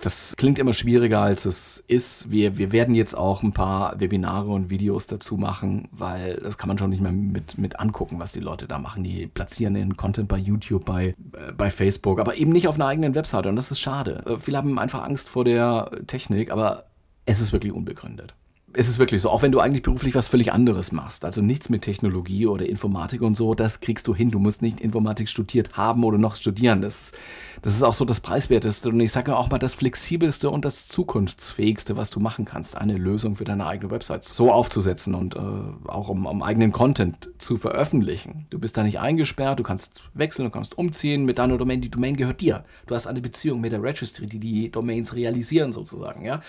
Das 0.01 0.35
klingt 0.37 0.59
immer 0.59 0.73
schwieriger, 0.73 1.21
als 1.21 1.45
es 1.45 1.83
ist. 1.87 2.29
Wir, 2.29 2.59
wir 2.59 2.71
werden 2.71 2.93
jetzt 2.93 3.17
auch 3.17 3.41
ein 3.41 3.51
paar 3.51 3.99
Webinare 3.99 4.51
und 4.51 4.69
Videos 4.69 5.07
dazu 5.07 5.37
machen, 5.37 5.87
weil 5.91 6.35
das 6.35 6.59
kann 6.59 6.67
man 6.67 6.77
schon 6.77 6.91
nicht 6.91 7.01
mehr 7.01 7.11
mit, 7.11 7.57
mit 7.57 7.79
angucken, 7.79 8.19
was 8.19 8.31
die 8.31 8.39
Leute 8.39 8.67
da 8.67 8.77
machen. 8.77 9.03
Die 9.03 9.25
platzieren 9.25 9.73
den 9.73 9.97
Content 9.97 10.27
bei 10.27 10.37
YouTube, 10.37 10.85
bei, 10.85 11.07
äh, 11.07 11.51
bei 11.57 11.71
Facebook, 11.71 12.19
aber 12.19 12.35
eben 12.35 12.51
nicht 12.51 12.67
auf 12.67 12.75
einer 12.75 12.85
eigenen 12.85 13.15
Webseite 13.15 13.49
und 13.49 13.55
das 13.55 13.71
ist 13.71 13.79
schade. 13.79 14.23
Äh, 14.27 14.37
viele 14.39 14.57
haben 14.57 14.77
einfach 14.77 15.03
Angst 15.03 15.29
vor 15.29 15.43
der 15.43 15.89
Technik, 16.05 16.51
aber 16.51 16.83
es 17.25 17.41
ist 17.41 17.51
wirklich 17.51 17.73
unbegründet. 17.73 18.35
Es 18.73 18.89
ist 18.89 18.99
wirklich 18.99 19.21
so, 19.21 19.29
auch 19.29 19.41
wenn 19.41 19.53
du 19.53 19.59
eigentlich 19.59 19.81
beruflich 19.81 20.13
was 20.13 20.27
völlig 20.27 20.51
anderes 20.51 20.91
machst, 20.91 21.23
also 21.23 21.41
nichts 21.41 21.69
mit 21.69 21.83
Technologie 21.83 22.47
oder 22.47 22.67
Informatik 22.67 23.21
und 23.21 23.37
so, 23.37 23.55
das 23.55 23.79
kriegst 23.79 24.07
du 24.07 24.13
hin. 24.13 24.29
Du 24.29 24.39
musst 24.39 24.61
nicht 24.61 24.81
Informatik 24.81 25.29
studiert 25.29 25.77
haben 25.77 26.03
oder 26.03 26.17
noch 26.17 26.35
studieren. 26.35 26.81
Das, 26.81 27.13
das 27.61 27.73
ist 27.73 27.83
auch 27.83 27.93
so 27.93 28.03
das 28.03 28.19
Preiswerteste 28.19 28.89
und 28.89 28.99
ich 28.99 29.13
sage 29.13 29.37
auch 29.37 29.49
mal 29.49 29.57
das 29.57 29.73
flexibelste 29.73 30.49
und 30.49 30.65
das 30.65 30.85
zukunftsfähigste, 30.85 31.95
was 31.95 32.09
du 32.09 32.19
machen 32.19 32.43
kannst, 32.43 32.75
eine 32.77 32.97
Lösung 32.97 33.37
für 33.37 33.45
deine 33.45 33.65
eigene 33.67 33.89
Website 33.89 34.25
so 34.25 34.51
aufzusetzen 34.51 35.15
und 35.15 35.35
äh, 35.35 35.39
auch 35.87 36.09
um, 36.09 36.25
um 36.25 36.43
eigenen 36.43 36.73
Content 36.73 37.29
zu 37.37 37.57
veröffentlichen. 37.57 38.47
Du 38.49 38.59
bist 38.59 38.75
da 38.75 38.83
nicht 38.83 38.99
eingesperrt, 38.99 39.59
du 39.59 39.63
kannst 39.63 40.03
wechseln, 40.13 40.45
du 40.45 40.51
kannst 40.51 40.77
umziehen 40.77 41.23
mit 41.23 41.37
deiner 41.37 41.57
Domain. 41.57 41.79
Die 41.79 41.89
Domain 41.89 42.17
gehört 42.17 42.41
dir. 42.41 42.65
Du 42.85 42.95
hast 42.95 43.07
eine 43.07 43.21
Beziehung 43.21 43.61
mit 43.61 43.71
der 43.71 43.81
Registry, 43.81 44.27
die 44.27 44.39
die 44.39 44.71
Domains 44.71 45.15
realisieren 45.15 45.71
sozusagen, 45.71 46.25
ja 46.25 46.41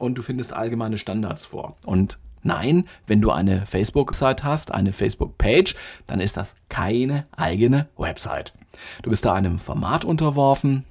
und 0.00 0.16
du 0.16 0.22
findest 0.22 0.52
allgemeine 0.52 0.98
Standards 0.98 1.44
vor. 1.44 1.76
Und 1.86 2.18
nein, 2.42 2.84
wenn 3.06 3.20
du 3.20 3.30
eine 3.30 3.66
Facebook-Site 3.66 4.42
hast, 4.42 4.72
eine 4.72 4.92
Facebook-Page, 4.92 5.74
dann 6.06 6.20
ist 6.20 6.36
das 6.36 6.56
keine 6.68 7.26
eigene 7.36 7.88
Website. 7.96 8.54
Du 9.02 9.10
bist 9.10 9.24
da 9.24 9.34
einem 9.34 9.58
Format 9.58 10.04
unterworfen. 10.04 10.84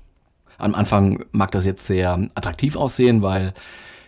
Am 0.57 0.75
Anfang 0.75 1.25
mag 1.31 1.51
das 1.51 1.65
jetzt 1.65 1.85
sehr 1.87 2.13
attraktiv 2.35 2.75
aussehen, 2.75 3.21
weil 3.21 3.53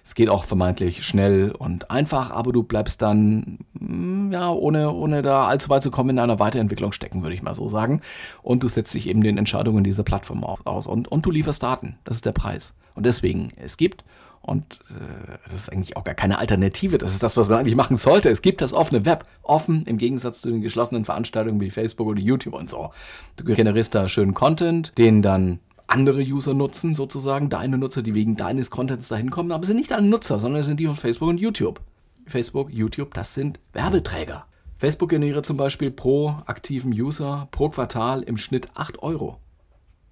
es 0.03 0.15
geht 0.15 0.29
auch 0.29 0.43
vermeintlich 0.43 1.05
schnell 1.05 1.51
und 1.51 1.91
einfach, 1.91 2.31
aber 2.31 2.51
du 2.51 2.63
bleibst 2.63 3.01
dann, 3.01 3.59
mm, 3.73 4.31
ja, 4.31 4.51
ohne, 4.51 4.91
ohne 4.91 5.21
da 5.21 5.47
allzu 5.47 5.69
weit 5.69 5.83
zu 5.83 5.91
kommen, 5.91 6.11
in 6.11 6.19
einer 6.19 6.39
Weiterentwicklung 6.39 6.91
stecken, 6.91 7.21
würde 7.21 7.35
ich 7.35 7.43
mal 7.43 7.53
so 7.53 7.69
sagen. 7.69 8.01
Und 8.41 8.63
du 8.63 8.67
setzt 8.67 8.93
dich 8.93 9.07
eben 9.07 9.23
den 9.23 9.37
Entscheidungen 9.37 9.83
dieser 9.83 10.03
Plattform 10.03 10.43
aus 10.43 10.87
und, 10.87 11.07
und 11.07 11.25
du 11.25 11.31
lieferst 11.31 11.63
Daten. 11.63 11.97
Das 12.03 12.17
ist 12.17 12.25
der 12.25 12.31
Preis. 12.31 12.75
Und 12.95 13.05
deswegen, 13.05 13.51
es 13.57 13.77
gibt 13.77 14.03
und 14.41 14.79
äh, 14.89 15.37
das 15.45 15.53
ist 15.53 15.71
eigentlich 15.71 15.97
auch 15.97 16.03
gar 16.03 16.15
keine 16.15 16.39
Alternative. 16.39 16.97
Das 16.97 17.13
ist 17.13 17.21
das, 17.21 17.37
was 17.37 17.47
man 17.47 17.59
eigentlich 17.59 17.75
machen 17.75 17.97
sollte. 17.97 18.29
Es 18.29 18.41
gibt 18.41 18.61
das 18.61 18.73
offene 18.73 19.05
Web. 19.05 19.25
Offen 19.43 19.85
im 19.85 19.97
Gegensatz 19.97 20.41
zu 20.41 20.49
den 20.49 20.61
geschlossenen 20.61 21.05
Veranstaltungen 21.05 21.61
wie 21.61 21.69
Facebook 21.69 22.07
oder 22.07 22.19
YouTube 22.19 22.55
und 22.55 22.69
so. 22.69 22.91
Du 23.35 23.43
generierst 23.43 23.93
da 23.93 24.09
schönen 24.09 24.33
Content, 24.33 24.97
den 24.97 25.21
dann 25.21 25.59
andere 25.85 26.21
User 26.21 26.53
nutzen, 26.53 26.95
sozusagen. 26.95 27.49
Deine 27.49 27.77
Nutzer, 27.77 28.01
die 28.01 28.15
wegen 28.15 28.35
deines 28.35 28.71
Contents 28.71 29.09
dahin 29.09 29.29
kommen. 29.29 29.51
Aber 29.51 29.65
sind 29.65 29.77
nicht 29.77 29.91
deine 29.91 30.07
Nutzer, 30.07 30.39
sondern 30.39 30.63
sind 30.63 30.79
die 30.79 30.87
von 30.87 30.95
Facebook 30.95 31.29
und 31.29 31.39
YouTube. 31.39 31.81
Facebook, 32.25 32.71
YouTube, 32.71 33.13
das 33.13 33.33
sind 33.33 33.59
Werbeträger. 33.73 34.45
Facebook 34.77 35.09
generiert 35.09 35.45
zum 35.45 35.57
Beispiel 35.57 35.91
pro 35.91 36.29
aktiven 36.47 36.91
User 36.91 37.47
pro 37.51 37.69
Quartal 37.69 38.23
im 38.23 38.37
Schnitt 38.37 38.69
8 38.73 39.03
Euro. 39.03 39.37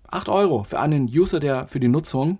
8 0.07 0.29
Euro 0.29 0.63
für 0.63 0.79
einen 0.79 1.05
User, 1.05 1.39
der 1.39 1.67
für 1.67 1.79
die 1.79 1.87
Nutzung 1.87 2.39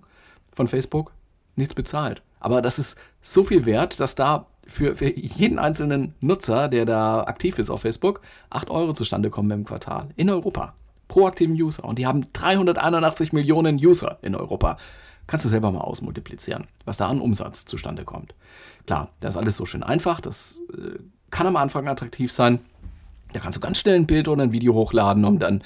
von 0.53 0.67
Facebook 0.67 1.13
nichts 1.59 1.75
bezahlt. 1.75 2.21
Aber 2.39 2.61
das 2.61 2.79
ist 2.79 2.99
so 3.21 3.43
viel 3.43 3.65
wert, 3.65 3.99
dass 3.99 4.15
da 4.15 4.47
für, 4.65 4.95
für 4.95 5.15
jeden 5.15 5.59
einzelnen 5.59 6.13
Nutzer, 6.21 6.67
der 6.67 6.85
da 6.85 7.23
aktiv 7.23 7.59
ist 7.59 7.69
auf 7.69 7.81
Facebook, 7.81 8.21
8 8.49 8.69
Euro 8.69 8.93
zustande 8.93 9.29
kommen 9.29 9.51
im 9.51 9.65
Quartal. 9.65 10.09
In 10.15 10.29
Europa. 10.29 10.73
Pro 11.07 11.25
aktiven 11.27 11.55
User. 11.55 11.85
Und 11.85 11.97
die 11.97 12.05
haben 12.05 12.31
381 12.33 13.33
Millionen 13.33 13.77
User 13.77 14.19
in 14.21 14.35
Europa. 14.35 14.77
Kannst 15.25 15.45
du 15.45 15.49
selber 15.49 15.71
mal 15.71 15.81
ausmultiplizieren, 15.81 16.65
was 16.85 16.97
da 16.97 17.07
an 17.07 17.21
Umsatz 17.21 17.65
zustande 17.65 18.03
kommt. 18.03 18.35
Klar, 18.85 19.09
das 19.19 19.35
ist 19.35 19.41
alles 19.41 19.57
so 19.57 19.65
schön 19.65 19.83
einfach. 19.83 20.21
Das 20.21 20.59
äh, 20.73 20.99
kann 21.29 21.47
am 21.47 21.55
Anfang 21.55 21.87
attraktiv 21.87 22.31
sein. 22.31 22.59
Da 23.33 23.39
kannst 23.39 23.57
du 23.57 23.59
ganz 23.59 23.77
schnell 23.77 23.95
ein 23.95 24.07
Bild 24.07 24.27
oder 24.27 24.43
ein 24.43 24.51
Video 24.51 24.73
hochladen, 24.73 25.25
um 25.25 25.39
dann 25.39 25.63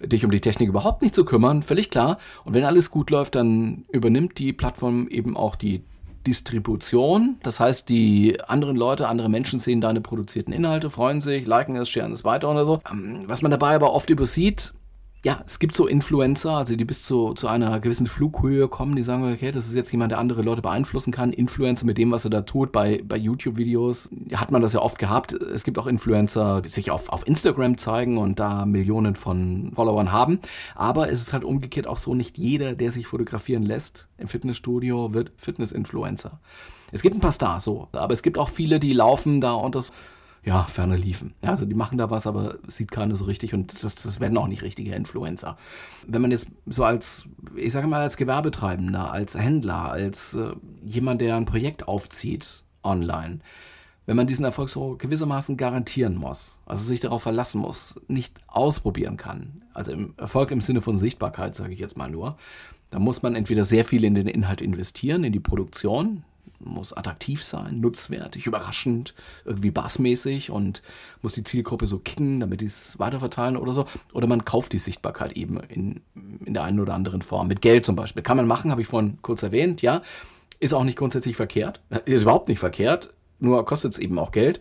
dich 0.00 0.24
um 0.24 0.30
die 0.30 0.40
Technik 0.40 0.68
überhaupt 0.68 1.02
nicht 1.02 1.14
zu 1.14 1.24
kümmern, 1.24 1.62
völlig 1.62 1.90
klar. 1.90 2.18
Und 2.44 2.54
wenn 2.54 2.64
alles 2.64 2.90
gut 2.90 3.10
läuft, 3.10 3.34
dann 3.34 3.84
übernimmt 3.90 4.38
die 4.38 4.52
Plattform 4.52 5.08
eben 5.08 5.36
auch 5.36 5.56
die 5.56 5.84
Distribution. 6.26 7.36
Das 7.42 7.60
heißt, 7.60 7.88
die 7.88 8.40
anderen 8.46 8.76
Leute, 8.76 9.08
andere 9.08 9.28
Menschen 9.28 9.60
sehen 9.60 9.80
deine 9.80 10.00
produzierten 10.00 10.52
Inhalte, 10.52 10.90
freuen 10.90 11.20
sich, 11.20 11.46
liken 11.46 11.76
es, 11.76 11.88
sharen 11.88 12.12
es 12.12 12.24
weiter 12.24 12.50
oder 12.50 12.64
so. 12.64 12.80
Ähm, 12.90 13.24
was 13.26 13.42
man 13.42 13.50
dabei 13.50 13.74
aber 13.74 13.92
oft 13.92 14.10
übersieht, 14.10 14.72
ja, 15.24 15.42
es 15.46 15.58
gibt 15.58 15.74
so 15.74 15.86
Influencer, 15.86 16.52
also 16.52 16.76
die 16.76 16.84
bis 16.84 17.02
zu, 17.02 17.32
zu 17.32 17.48
einer 17.48 17.80
gewissen 17.80 18.06
Flughöhe 18.06 18.68
kommen, 18.68 18.94
die 18.94 19.02
sagen, 19.02 19.32
okay, 19.32 19.52
das 19.52 19.66
ist 19.66 19.74
jetzt 19.74 19.90
jemand, 19.90 20.12
der 20.12 20.18
andere 20.18 20.42
Leute 20.42 20.60
beeinflussen 20.60 21.12
kann. 21.12 21.32
Influencer 21.32 21.86
mit 21.86 21.96
dem, 21.96 22.10
was 22.10 22.26
er 22.26 22.30
da 22.30 22.42
tut, 22.42 22.72
bei, 22.72 23.02
bei 23.02 23.16
YouTube-Videos 23.16 24.10
hat 24.34 24.50
man 24.50 24.60
das 24.60 24.74
ja 24.74 24.80
oft 24.80 24.98
gehabt. 24.98 25.32
Es 25.32 25.64
gibt 25.64 25.78
auch 25.78 25.86
Influencer, 25.86 26.60
die 26.60 26.68
sich 26.68 26.90
auf, 26.90 27.08
auf 27.08 27.26
Instagram 27.26 27.78
zeigen 27.78 28.18
und 28.18 28.38
da 28.38 28.66
Millionen 28.66 29.14
von 29.14 29.72
Followern 29.74 30.12
haben. 30.12 30.40
Aber 30.74 31.10
es 31.10 31.22
ist 31.22 31.32
halt 31.32 31.44
umgekehrt 31.44 31.86
auch 31.86 31.98
so, 31.98 32.14
nicht 32.14 32.36
jeder, 32.36 32.74
der 32.74 32.90
sich 32.90 33.06
fotografieren 33.06 33.62
lässt 33.62 34.08
im 34.18 34.28
Fitnessstudio, 34.28 35.14
wird 35.14 35.32
Fitness-Influencer. 35.38 36.38
Es 36.92 37.00
gibt 37.00 37.16
ein 37.16 37.20
paar 37.20 37.32
Stars 37.32 37.64
so, 37.64 37.88
aber 37.92 38.12
es 38.12 38.22
gibt 38.22 38.36
auch 38.36 38.50
viele, 38.50 38.78
die 38.78 38.92
laufen 38.92 39.40
da 39.40 39.54
und 39.54 39.74
das 39.74 39.90
ja, 40.44 40.64
ferne 40.64 40.96
liefen. 40.96 41.34
Ja, 41.42 41.50
also 41.50 41.64
die 41.64 41.74
machen 41.74 41.96
da 41.96 42.10
was, 42.10 42.26
aber 42.26 42.58
sieht 42.66 42.90
keiner 42.90 43.16
so 43.16 43.24
richtig 43.24 43.54
und 43.54 43.82
das, 43.82 43.94
das 43.94 44.20
werden 44.20 44.36
auch 44.36 44.46
nicht 44.46 44.62
richtige 44.62 44.94
Influencer. 44.94 45.56
Wenn 46.06 46.22
man 46.22 46.30
jetzt 46.30 46.48
so 46.66 46.84
als, 46.84 47.28
ich 47.56 47.72
sage 47.72 47.86
mal, 47.86 48.00
als 48.00 48.16
Gewerbetreibender, 48.16 49.10
als 49.10 49.38
Händler, 49.38 49.90
als 49.90 50.34
äh, 50.34 50.52
jemand, 50.84 51.22
der 51.22 51.36
ein 51.36 51.46
Projekt 51.46 51.88
aufzieht 51.88 52.62
online, 52.82 53.40
wenn 54.06 54.16
man 54.16 54.26
diesen 54.26 54.44
Erfolg 54.44 54.68
so 54.68 54.96
gewissermaßen 54.98 55.56
garantieren 55.56 56.16
muss, 56.16 56.56
also 56.66 56.84
sich 56.84 57.00
darauf 57.00 57.22
verlassen 57.22 57.60
muss, 57.60 57.98
nicht 58.06 58.38
ausprobieren 58.46 59.16
kann, 59.16 59.62
also 59.72 59.92
im 59.92 60.12
Erfolg 60.18 60.50
im 60.50 60.60
Sinne 60.60 60.82
von 60.82 60.98
Sichtbarkeit, 60.98 61.56
sage 61.56 61.72
ich 61.72 61.78
jetzt 61.78 61.96
mal 61.96 62.10
nur, 62.10 62.36
dann 62.90 63.00
muss 63.00 63.22
man 63.22 63.34
entweder 63.34 63.64
sehr 63.64 63.84
viel 63.84 64.04
in 64.04 64.14
den 64.14 64.26
Inhalt 64.26 64.60
investieren, 64.60 65.24
in 65.24 65.32
die 65.32 65.40
Produktion, 65.40 66.22
muss 66.64 66.92
attraktiv 66.92 67.42
sein, 67.42 67.80
nutzwertig, 67.80 68.46
überraschend, 68.46 69.14
irgendwie 69.44 69.70
bassmäßig 69.70 70.50
und 70.50 70.82
muss 71.22 71.34
die 71.34 71.44
Zielgruppe 71.44 71.86
so 71.86 71.98
kicken, 71.98 72.40
damit 72.40 72.60
die 72.60 72.66
es 72.66 72.98
weiterverteilen 72.98 73.56
oder 73.56 73.74
so. 73.74 73.86
Oder 74.12 74.26
man 74.26 74.44
kauft 74.44 74.72
die 74.72 74.78
Sichtbarkeit 74.78 75.32
eben 75.32 75.60
in, 75.60 76.00
in 76.44 76.54
der 76.54 76.64
einen 76.64 76.80
oder 76.80 76.94
anderen 76.94 77.22
Form. 77.22 77.48
Mit 77.48 77.62
Geld 77.62 77.84
zum 77.84 77.96
Beispiel. 77.96 78.22
Kann 78.22 78.36
man 78.36 78.46
machen, 78.46 78.70
habe 78.70 78.82
ich 78.82 78.88
vorhin 78.88 79.18
kurz 79.22 79.42
erwähnt, 79.42 79.82
ja. 79.82 80.02
Ist 80.60 80.72
auch 80.72 80.84
nicht 80.84 80.98
grundsätzlich 80.98 81.36
verkehrt. 81.36 81.80
Ist 82.04 82.22
überhaupt 82.22 82.48
nicht 82.48 82.60
verkehrt, 82.60 83.12
nur 83.38 83.64
kostet 83.64 83.92
es 83.92 83.98
eben 83.98 84.18
auch 84.18 84.32
Geld. 84.32 84.60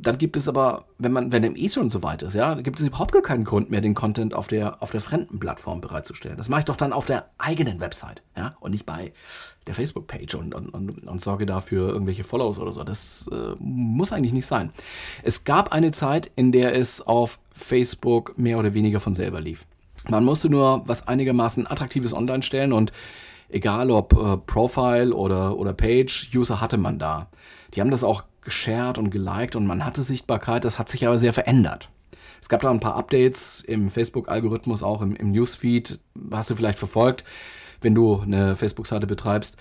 Dann 0.00 0.16
gibt 0.16 0.36
es 0.36 0.46
aber, 0.46 0.84
wenn 0.98 1.10
man, 1.10 1.32
wenn 1.32 1.42
dem 1.42 1.56
eh 1.56 1.68
schon 1.68 1.90
so 1.90 2.04
weit 2.04 2.22
ist, 2.22 2.34
ja, 2.34 2.54
gibt 2.54 2.78
es 2.78 2.86
überhaupt 2.86 3.10
gar 3.10 3.22
keinen 3.22 3.44
Grund 3.44 3.68
mehr, 3.68 3.80
den 3.80 3.94
Content 3.94 4.32
auf 4.32 4.46
der, 4.46 4.80
auf 4.80 4.92
der 4.92 5.00
fremden 5.00 5.40
Plattform 5.40 5.80
bereitzustellen. 5.80 6.36
Das 6.36 6.48
mache 6.48 6.60
ich 6.60 6.64
doch 6.66 6.76
dann 6.76 6.92
auf 6.92 7.06
der 7.06 7.30
eigenen 7.36 7.80
Website, 7.80 8.22
ja, 8.36 8.56
und 8.60 8.70
nicht 8.70 8.86
bei 8.86 9.12
der 9.66 9.74
Facebook-Page 9.74 10.36
und, 10.36 10.54
und, 10.54 10.70
und, 10.70 11.06
und, 11.06 11.20
sorge 11.20 11.46
dafür 11.46 11.88
irgendwelche 11.88 12.22
Follows 12.22 12.58
oder 12.58 12.72
so. 12.72 12.84
Das 12.84 13.28
äh, 13.32 13.54
muss 13.58 14.12
eigentlich 14.12 14.32
nicht 14.32 14.46
sein. 14.46 14.70
Es 15.24 15.44
gab 15.44 15.72
eine 15.72 15.90
Zeit, 15.90 16.30
in 16.36 16.52
der 16.52 16.76
es 16.76 17.04
auf 17.04 17.38
Facebook 17.52 18.38
mehr 18.38 18.58
oder 18.58 18.74
weniger 18.74 19.00
von 19.00 19.14
selber 19.14 19.40
lief. 19.40 19.66
Man 20.08 20.24
musste 20.24 20.48
nur 20.48 20.82
was 20.86 21.08
einigermaßen 21.08 21.66
Attraktives 21.66 22.14
online 22.14 22.42
stellen 22.42 22.72
und 22.72 22.92
egal 23.48 23.90
ob 23.90 24.12
äh, 24.12 24.36
Profile 24.36 25.12
oder, 25.12 25.58
oder 25.58 25.72
Page, 25.72 26.30
User 26.34 26.60
hatte 26.60 26.78
man 26.78 26.98
da. 26.98 27.28
Die 27.74 27.80
haben 27.80 27.90
das 27.90 28.04
auch 28.04 28.24
geshared 28.48 28.98
und 28.98 29.10
geliked 29.10 29.56
und 29.56 29.66
man 29.66 29.84
hatte 29.84 30.02
Sichtbarkeit. 30.02 30.64
Das 30.64 30.78
hat 30.78 30.88
sich 30.88 31.06
aber 31.06 31.18
sehr 31.18 31.32
verändert. 31.32 31.90
Es 32.40 32.48
gab 32.48 32.62
da 32.62 32.70
ein 32.70 32.80
paar 32.80 32.96
Updates 32.96 33.62
im 33.66 33.90
Facebook-Algorithmus, 33.90 34.82
auch 34.82 35.02
im, 35.02 35.14
im 35.16 35.32
Newsfeed. 35.32 36.00
Hast 36.30 36.50
du 36.50 36.56
vielleicht 36.56 36.78
verfolgt, 36.78 37.24
wenn 37.80 37.94
du 37.94 38.20
eine 38.20 38.56
Facebook-Seite 38.56 39.06
betreibst. 39.06 39.56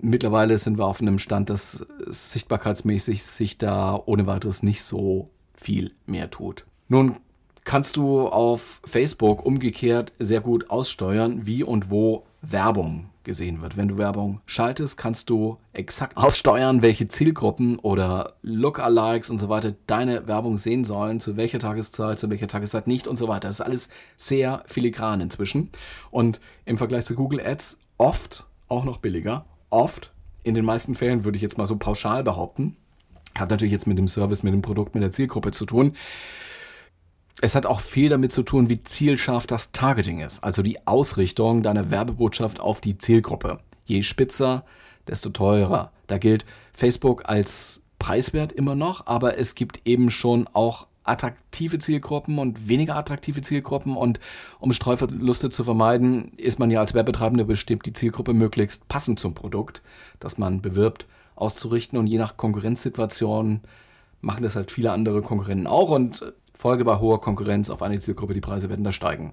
Mittlerweile 0.00 0.56
sind 0.58 0.78
wir 0.78 0.86
auf 0.86 1.00
einem 1.00 1.18
Stand, 1.18 1.50
dass 1.50 1.84
sichtbarkeitsmäßig 2.06 3.24
sich 3.24 3.58
da 3.58 4.00
ohne 4.06 4.26
weiteres 4.26 4.62
nicht 4.62 4.82
so 4.82 5.30
viel 5.56 5.92
mehr 6.06 6.30
tut. 6.30 6.64
Nun 6.88 7.16
kannst 7.64 7.96
du 7.96 8.28
auf 8.28 8.80
Facebook 8.84 9.44
umgekehrt 9.44 10.12
sehr 10.18 10.40
gut 10.40 10.70
aussteuern, 10.70 11.46
wie 11.46 11.64
und 11.64 11.90
wo 11.90 12.24
Werbung 12.40 13.10
gesehen 13.28 13.62
wird. 13.62 13.76
Wenn 13.76 13.86
du 13.86 13.96
Werbung 13.96 14.40
schaltest, 14.46 14.98
kannst 14.98 15.30
du 15.30 15.58
exakt 15.72 16.16
aussteuern, 16.16 16.82
welche 16.82 17.06
Zielgruppen 17.06 17.78
oder 17.78 18.32
Lookalikes 18.42 19.30
und 19.30 19.38
so 19.38 19.48
weiter 19.48 19.74
deine 19.86 20.26
Werbung 20.26 20.58
sehen 20.58 20.82
sollen, 20.82 21.20
zu 21.20 21.36
welcher 21.36 21.60
Tageszeit, 21.60 22.18
zu 22.18 22.28
welcher 22.28 22.48
Tageszeit 22.48 22.88
nicht 22.88 23.06
und 23.06 23.16
so 23.16 23.28
weiter. 23.28 23.46
Das 23.46 23.60
ist 23.60 23.64
alles 23.64 23.88
sehr 24.16 24.64
filigran 24.66 25.20
inzwischen 25.20 25.70
und 26.10 26.40
im 26.64 26.76
Vergleich 26.76 27.04
zu 27.04 27.14
Google 27.14 27.40
Ads 27.40 27.78
oft 27.98 28.46
auch 28.68 28.84
noch 28.84 28.96
billiger. 28.96 29.44
Oft, 29.70 30.12
in 30.42 30.54
den 30.54 30.64
meisten 30.64 30.96
Fällen 30.96 31.24
würde 31.24 31.36
ich 31.36 31.42
jetzt 31.42 31.58
mal 31.58 31.66
so 31.66 31.76
pauschal 31.76 32.24
behaupten, 32.24 32.76
hat 33.38 33.50
natürlich 33.50 33.72
jetzt 33.72 33.86
mit 33.86 33.98
dem 33.98 34.08
Service, 34.08 34.42
mit 34.42 34.54
dem 34.54 34.62
Produkt, 34.62 34.94
mit 34.94 35.04
der 35.04 35.12
Zielgruppe 35.12 35.52
zu 35.52 35.66
tun 35.66 35.92
es 37.40 37.54
hat 37.54 37.66
auch 37.66 37.80
viel 37.80 38.08
damit 38.08 38.32
zu 38.32 38.42
tun, 38.42 38.68
wie 38.68 38.82
zielscharf 38.82 39.46
das 39.46 39.72
Targeting 39.72 40.20
ist, 40.20 40.42
also 40.42 40.62
die 40.62 40.86
Ausrichtung 40.86 41.62
deiner 41.62 41.90
Werbebotschaft 41.90 42.60
auf 42.60 42.80
die 42.80 42.98
Zielgruppe. 42.98 43.60
Je 43.84 44.02
spitzer, 44.02 44.64
desto 45.06 45.30
teurer. 45.30 45.92
Da 46.06 46.18
gilt 46.18 46.44
Facebook 46.72 47.28
als 47.28 47.82
preiswert 47.98 48.52
immer 48.52 48.74
noch, 48.74 49.06
aber 49.06 49.38
es 49.38 49.54
gibt 49.54 49.80
eben 49.84 50.10
schon 50.10 50.46
auch 50.52 50.86
attraktive 51.04 51.78
Zielgruppen 51.78 52.38
und 52.38 52.68
weniger 52.68 52.96
attraktive 52.96 53.40
Zielgruppen 53.40 53.96
und 53.96 54.20
um 54.60 54.72
Streuverluste 54.72 55.48
zu 55.48 55.64
vermeiden, 55.64 56.32
ist 56.36 56.58
man 56.58 56.70
ja 56.70 56.80
als 56.80 56.92
Werbetreibender 56.92 57.44
bestimmt, 57.44 57.86
die 57.86 57.94
Zielgruppe 57.94 58.34
möglichst 58.34 58.88
passend 58.88 59.18
zum 59.18 59.34
Produkt, 59.34 59.80
das 60.20 60.36
man 60.36 60.60
bewirbt, 60.60 61.06
auszurichten 61.34 61.98
und 61.98 62.08
je 62.08 62.18
nach 62.18 62.36
Konkurrenzsituation 62.36 63.60
machen 64.20 64.42
das 64.42 64.56
halt 64.56 64.70
viele 64.70 64.92
andere 64.92 65.22
Konkurrenten 65.22 65.66
auch 65.66 65.90
und 65.90 66.34
Folge 66.58 66.84
bei 66.84 66.98
hoher 66.98 67.20
Konkurrenz 67.20 67.70
auf 67.70 67.82
eine 67.82 68.00
Zielgruppe, 68.00 68.34
die 68.34 68.40
Preise 68.40 68.68
werden 68.68 68.84
da 68.84 68.90
steigen. 68.90 69.32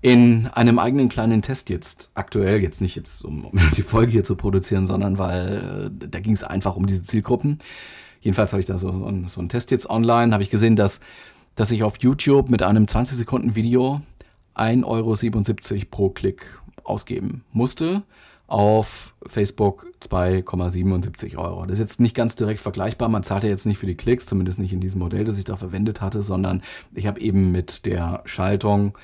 In 0.00 0.48
einem 0.48 0.78
eigenen 0.78 1.08
kleinen 1.08 1.42
Test 1.42 1.70
jetzt, 1.70 2.10
aktuell 2.14 2.60
jetzt 2.60 2.80
nicht 2.80 2.96
jetzt, 2.96 3.24
um, 3.24 3.44
um 3.44 3.58
die 3.76 3.82
Folge 3.82 4.12
hier 4.12 4.24
zu 4.24 4.34
produzieren, 4.34 4.86
sondern 4.86 5.18
weil 5.18 5.90
äh, 6.02 6.08
da 6.08 6.20
ging 6.20 6.32
es 6.32 6.42
einfach 6.42 6.76
um 6.76 6.86
diese 6.86 7.04
Zielgruppen. 7.04 7.58
Jedenfalls 8.20 8.52
habe 8.52 8.60
ich 8.60 8.66
da 8.66 8.78
so, 8.78 8.90
so, 9.26 9.40
einen 9.40 9.48
Test 9.48 9.70
jetzt 9.70 9.88
online, 9.88 10.32
habe 10.32 10.42
ich 10.42 10.50
gesehen, 10.50 10.74
dass, 10.74 11.00
dass 11.54 11.70
ich 11.70 11.84
auf 11.84 11.98
YouTube 12.00 12.50
mit 12.50 12.62
einem 12.62 12.88
20 12.88 13.16
Sekunden 13.16 13.54
Video 13.54 14.00
1,77 14.56 14.84
Euro 15.72 15.86
pro 15.90 16.10
Klick 16.10 16.58
ausgeben 16.82 17.44
musste. 17.52 18.02
Auf 18.48 19.14
Facebook 19.26 19.86
2,77 20.02 21.36
Euro. 21.36 21.64
Das 21.64 21.74
ist 21.74 21.80
jetzt 21.80 22.00
nicht 22.00 22.16
ganz 22.16 22.34
direkt 22.34 22.60
vergleichbar. 22.60 23.08
Man 23.08 23.22
zahlt 23.22 23.44
ja 23.44 23.50
jetzt 23.50 23.66
nicht 23.66 23.78
für 23.78 23.86
die 23.86 23.96
Klicks, 23.96 24.26
zumindest 24.26 24.58
nicht 24.58 24.72
in 24.72 24.80
diesem 24.80 25.00
Modell, 25.00 25.24
das 25.24 25.38
ich 25.38 25.44
da 25.44 25.56
verwendet 25.56 26.00
hatte, 26.00 26.22
sondern 26.22 26.62
ich 26.94 27.06
habe 27.06 27.20
eben 27.20 27.52
mit 27.52 27.84
der 27.84 28.22
Schaltung 28.24 28.96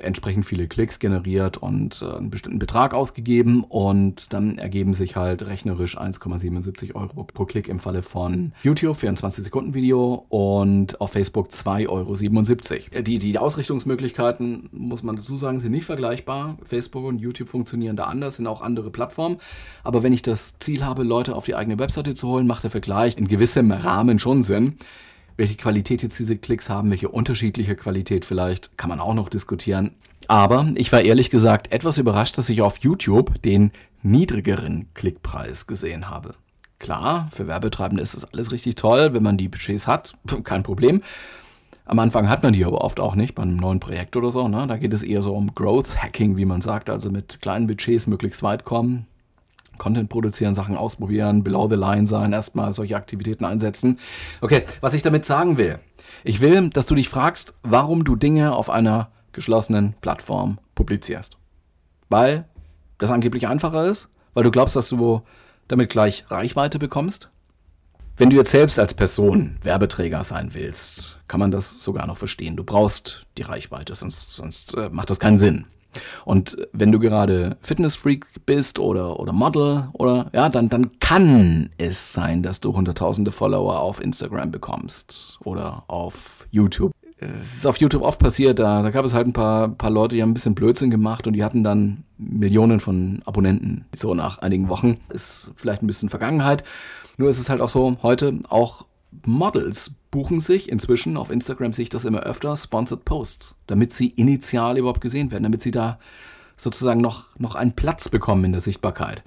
entsprechend 0.00 0.46
viele 0.46 0.68
Klicks 0.68 0.98
generiert 0.98 1.56
und 1.56 2.02
äh, 2.02 2.16
einen 2.16 2.30
bestimmten 2.30 2.58
Betrag 2.58 2.94
ausgegeben 2.94 3.64
und 3.64 4.32
dann 4.32 4.58
ergeben 4.58 4.94
sich 4.94 5.16
halt 5.16 5.46
rechnerisch 5.46 5.98
1,77 5.98 6.94
Euro 6.94 7.24
pro 7.24 7.44
Klick 7.44 7.68
im 7.68 7.78
Falle 7.78 8.02
von 8.02 8.52
YouTube 8.62 8.96
für 8.96 9.08
ein 9.08 9.16
20 9.16 9.44
Sekunden 9.44 9.74
Video 9.74 10.26
und 10.28 11.00
auf 11.00 11.12
Facebook 11.12 11.48
2,77 11.48 11.88
Euro. 11.88 13.02
Die, 13.02 13.18
die 13.18 13.38
Ausrichtungsmöglichkeiten, 13.38 14.68
muss 14.72 15.02
man 15.02 15.16
dazu 15.16 15.36
sagen, 15.36 15.60
sind 15.60 15.72
nicht 15.72 15.86
vergleichbar. 15.86 16.58
Facebook 16.64 17.04
und 17.04 17.18
YouTube 17.18 17.48
funktionieren 17.48 17.96
da 17.96 18.04
anders, 18.04 18.36
sind 18.36 18.46
auch 18.46 18.62
andere 18.62 18.90
Plattformen. 18.90 19.38
Aber 19.84 20.02
wenn 20.02 20.12
ich 20.12 20.22
das 20.22 20.58
Ziel 20.58 20.84
habe, 20.84 21.02
Leute 21.02 21.36
auf 21.36 21.44
die 21.44 21.54
eigene 21.54 21.78
Webseite 21.78 22.14
zu 22.14 22.28
holen, 22.28 22.46
macht 22.46 22.64
der 22.64 22.70
Vergleich 22.70 23.16
in 23.16 23.28
gewissem 23.28 23.70
Rahmen 23.72 24.18
schon 24.18 24.42
Sinn 24.42 24.76
welche 25.38 25.56
Qualität 25.56 26.02
jetzt 26.02 26.18
diese 26.18 26.36
Klicks 26.36 26.68
haben, 26.68 26.90
welche 26.90 27.08
unterschiedliche 27.08 27.76
Qualität 27.76 28.26
vielleicht, 28.26 28.76
kann 28.76 28.90
man 28.90 29.00
auch 29.00 29.14
noch 29.14 29.30
diskutieren. 29.30 29.92
Aber 30.26 30.70
ich 30.74 30.92
war 30.92 31.00
ehrlich 31.00 31.30
gesagt 31.30 31.72
etwas 31.72 31.96
überrascht, 31.96 32.36
dass 32.36 32.50
ich 32.50 32.60
auf 32.60 32.78
YouTube 32.78 33.40
den 33.40 33.70
niedrigeren 34.02 34.88
Klickpreis 34.94 35.66
gesehen 35.66 36.10
habe. 36.10 36.34
Klar, 36.80 37.28
für 37.32 37.46
Werbetreibende 37.46 38.02
ist 38.02 38.14
das 38.14 38.32
alles 38.32 38.52
richtig 38.52 38.74
toll, 38.74 39.14
wenn 39.14 39.22
man 39.22 39.38
die 39.38 39.48
Budgets 39.48 39.86
hat, 39.86 40.14
kein 40.44 40.64
Problem. 40.64 41.02
Am 41.84 41.98
Anfang 42.00 42.28
hat 42.28 42.42
man 42.42 42.52
die 42.52 42.64
aber 42.64 42.82
oft 42.82 43.00
auch 43.00 43.14
nicht, 43.14 43.34
bei 43.34 43.42
einem 43.42 43.56
neuen 43.56 43.80
Projekt 43.80 44.16
oder 44.16 44.30
so. 44.30 44.48
Ne? 44.48 44.66
Da 44.66 44.76
geht 44.76 44.92
es 44.92 45.02
eher 45.02 45.22
so 45.22 45.34
um 45.34 45.54
Growth 45.54 46.02
Hacking, 46.02 46.36
wie 46.36 46.44
man 46.44 46.60
sagt, 46.60 46.90
also 46.90 47.10
mit 47.10 47.40
kleinen 47.40 47.66
Budgets 47.66 48.06
möglichst 48.06 48.42
weit 48.42 48.64
kommen, 48.64 49.06
Content 49.78 50.08
produzieren, 50.08 50.54
Sachen 50.54 50.76
ausprobieren, 50.76 51.42
below 51.44 51.68
the 51.68 51.76
line 51.76 52.06
sein, 52.06 52.32
erstmal 52.32 52.72
solche 52.72 52.96
Aktivitäten 52.96 53.44
einsetzen. 53.44 53.98
Okay, 54.40 54.64
was 54.80 54.94
ich 54.94 55.02
damit 55.02 55.24
sagen 55.24 55.56
will. 55.56 55.78
Ich 56.24 56.40
will, 56.40 56.70
dass 56.70 56.86
du 56.86 56.94
dich 56.94 57.08
fragst, 57.08 57.54
warum 57.62 58.04
du 58.04 58.16
Dinge 58.16 58.54
auf 58.54 58.70
einer 58.70 59.10
geschlossenen 59.32 59.94
Plattform 60.00 60.58
publizierst. 60.74 61.36
Weil 62.08 62.46
das 62.98 63.10
angeblich 63.10 63.46
einfacher 63.46 63.86
ist, 63.86 64.08
weil 64.34 64.44
du 64.44 64.50
glaubst, 64.50 64.76
dass 64.76 64.88
du 64.88 65.22
damit 65.68 65.90
gleich 65.90 66.24
Reichweite 66.30 66.78
bekommst. 66.78 67.30
Wenn 68.16 68.30
du 68.30 68.36
jetzt 68.36 68.50
selbst 68.50 68.80
als 68.80 68.94
Person 68.94 69.58
Werbeträger 69.62 70.24
sein 70.24 70.52
willst, 70.52 71.18
kann 71.28 71.38
man 71.38 71.52
das 71.52 71.80
sogar 71.80 72.06
noch 72.08 72.18
verstehen. 72.18 72.56
Du 72.56 72.64
brauchst 72.64 73.26
die 73.36 73.42
Reichweite, 73.42 73.94
sonst, 73.94 74.32
sonst 74.32 74.74
äh, 74.74 74.88
macht 74.90 75.10
das 75.10 75.20
keinen 75.20 75.38
Sinn. 75.38 75.66
Und 76.24 76.56
wenn 76.72 76.92
du 76.92 76.98
gerade 76.98 77.56
Fitnessfreak 77.60 78.26
bist 78.46 78.78
oder, 78.78 79.18
oder 79.20 79.32
Model 79.32 79.88
oder 79.92 80.30
ja, 80.32 80.48
dann, 80.48 80.68
dann 80.68 80.98
kann 81.00 81.70
es 81.78 82.12
sein, 82.12 82.42
dass 82.42 82.60
du 82.60 82.74
hunderttausende 82.74 83.32
Follower 83.32 83.80
auf 83.80 84.00
Instagram 84.00 84.50
bekommst 84.50 85.38
oder 85.44 85.84
auf 85.88 86.46
YouTube. 86.50 86.92
Es 87.20 87.54
ist 87.54 87.66
auf 87.66 87.78
YouTube 87.78 88.02
oft 88.02 88.20
passiert, 88.20 88.60
da, 88.60 88.82
da 88.82 88.90
gab 88.90 89.04
es 89.04 89.12
halt 89.12 89.26
ein 89.26 89.32
paar, 89.32 89.70
paar 89.70 89.90
Leute, 89.90 90.14
die 90.14 90.22
haben 90.22 90.30
ein 90.30 90.34
bisschen 90.34 90.54
Blödsinn 90.54 90.90
gemacht 90.90 91.26
und 91.26 91.32
die 91.32 91.42
hatten 91.42 91.64
dann 91.64 92.04
Millionen 92.16 92.78
von 92.78 93.22
Abonnenten. 93.24 93.86
So 93.96 94.14
nach 94.14 94.38
einigen 94.38 94.68
Wochen 94.68 94.98
ist 95.08 95.52
vielleicht 95.56 95.82
ein 95.82 95.88
bisschen 95.88 96.10
Vergangenheit. 96.10 96.62
Nur 97.16 97.28
ist 97.28 97.40
es 97.40 97.50
halt 97.50 97.60
auch 97.60 97.68
so, 97.68 97.96
heute 98.02 98.38
auch 98.48 98.86
Models 99.26 99.94
buchen 100.10 100.40
sich 100.40 100.68
inzwischen 100.68 101.16
auf 101.16 101.30
Instagram 101.30 101.72
sich 101.72 101.88
das 101.88 102.04
immer 102.04 102.20
öfter 102.20 102.56
Sponsored 102.56 103.04
Posts, 103.04 103.56
damit 103.66 103.92
sie 103.92 104.08
initial 104.08 104.78
überhaupt 104.78 105.00
gesehen 105.00 105.30
werden, 105.30 105.42
damit 105.42 105.62
sie 105.62 105.70
da 105.70 105.98
sozusagen 106.56 107.00
noch, 107.00 107.26
noch 107.38 107.54
einen 107.54 107.74
Platz 107.74 108.08
bekommen 108.08 108.44
in 108.44 108.52
der 108.52 108.60
Sichtbarkeit, 108.60 109.22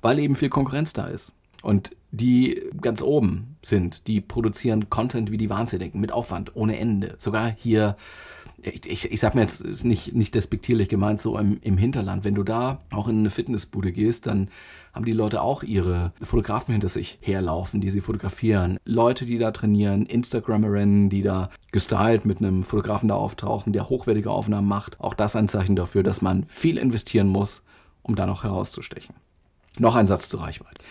weil 0.00 0.18
eben 0.18 0.36
viel 0.36 0.48
Konkurrenz 0.48 0.92
da 0.92 1.06
ist. 1.06 1.32
Und 1.62 1.96
die 2.10 2.62
ganz 2.80 3.02
oben 3.02 3.56
sind, 3.62 4.06
die 4.06 4.20
produzieren 4.20 4.88
Content 4.88 5.30
wie 5.30 5.36
die 5.36 5.50
Wahnsinnigen, 5.50 6.00
mit 6.00 6.12
Aufwand, 6.12 6.56
ohne 6.56 6.78
Ende. 6.78 7.16
Sogar 7.18 7.50
hier 7.50 7.96
ich, 8.60 9.10
ich 9.12 9.20
sag 9.20 9.34
mir 9.34 9.42
jetzt, 9.42 9.60
ist 9.60 9.84
nicht, 9.84 10.14
nicht 10.14 10.34
despektierlich 10.34 10.88
gemeint, 10.88 11.20
so 11.20 11.38
im, 11.38 11.58
im 11.62 11.78
Hinterland, 11.78 12.24
wenn 12.24 12.34
du 12.34 12.42
da 12.42 12.80
auch 12.90 13.06
in 13.06 13.20
eine 13.20 13.30
Fitnessbude 13.30 13.92
gehst, 13.92 14.26
dann 14.26 14.48
haben 14.92 15.04
die 15.04 15.12
Leute 15.12 15.42
auch 15.42 15.62
ihre 15.62 16.12
Fotografen 16.20 16.72
hinter 16.72 16.88
sich 16.88 17.18
herlaufen, 17.20 17.80
die 17.80 17.90
sie 17.90 18.00
fotografieren. 18.00 18.78
Leute, 18.84 19.26
die 19.26 19.38
da 19.38 19.52
trainieren, 19.52 20.06
Instagramerinnen, 20.06 21.08
die 21.08 21.22
da 21.22 21.50
gestylt 21.70 22.24
mit 22.24 22.38
einem 22.38 22.64
Fotografen 22.64 23.08
da 23.08 23.14
auftauchen, 23.14 23.72
der 23.72 23.88
hochwertige 23.88 24.30
Aufnahmen 24.30 24.66
macht. 24.66 24.98
Auch 24.98 25.14
das 25.14 25.36
ein 25.36 25.48
Zeichen 25.48 25.76
dafür, 25.76 26.02
dass 26.02 26.20
man 26.20 26.46
viel 26.48 26.78
investieren 26.78 27.28
muss, 27.28 27.62
um 28.02 28.16
da 28.16 28.26
noch 28.26 28.42
herauszustechen. 28.42 29.14
Noch 29.78 29.94
ein 29.94 30.08
Satz 30.08 30.28
zur 30.28 30.40
Reichweite. 30.40 30.82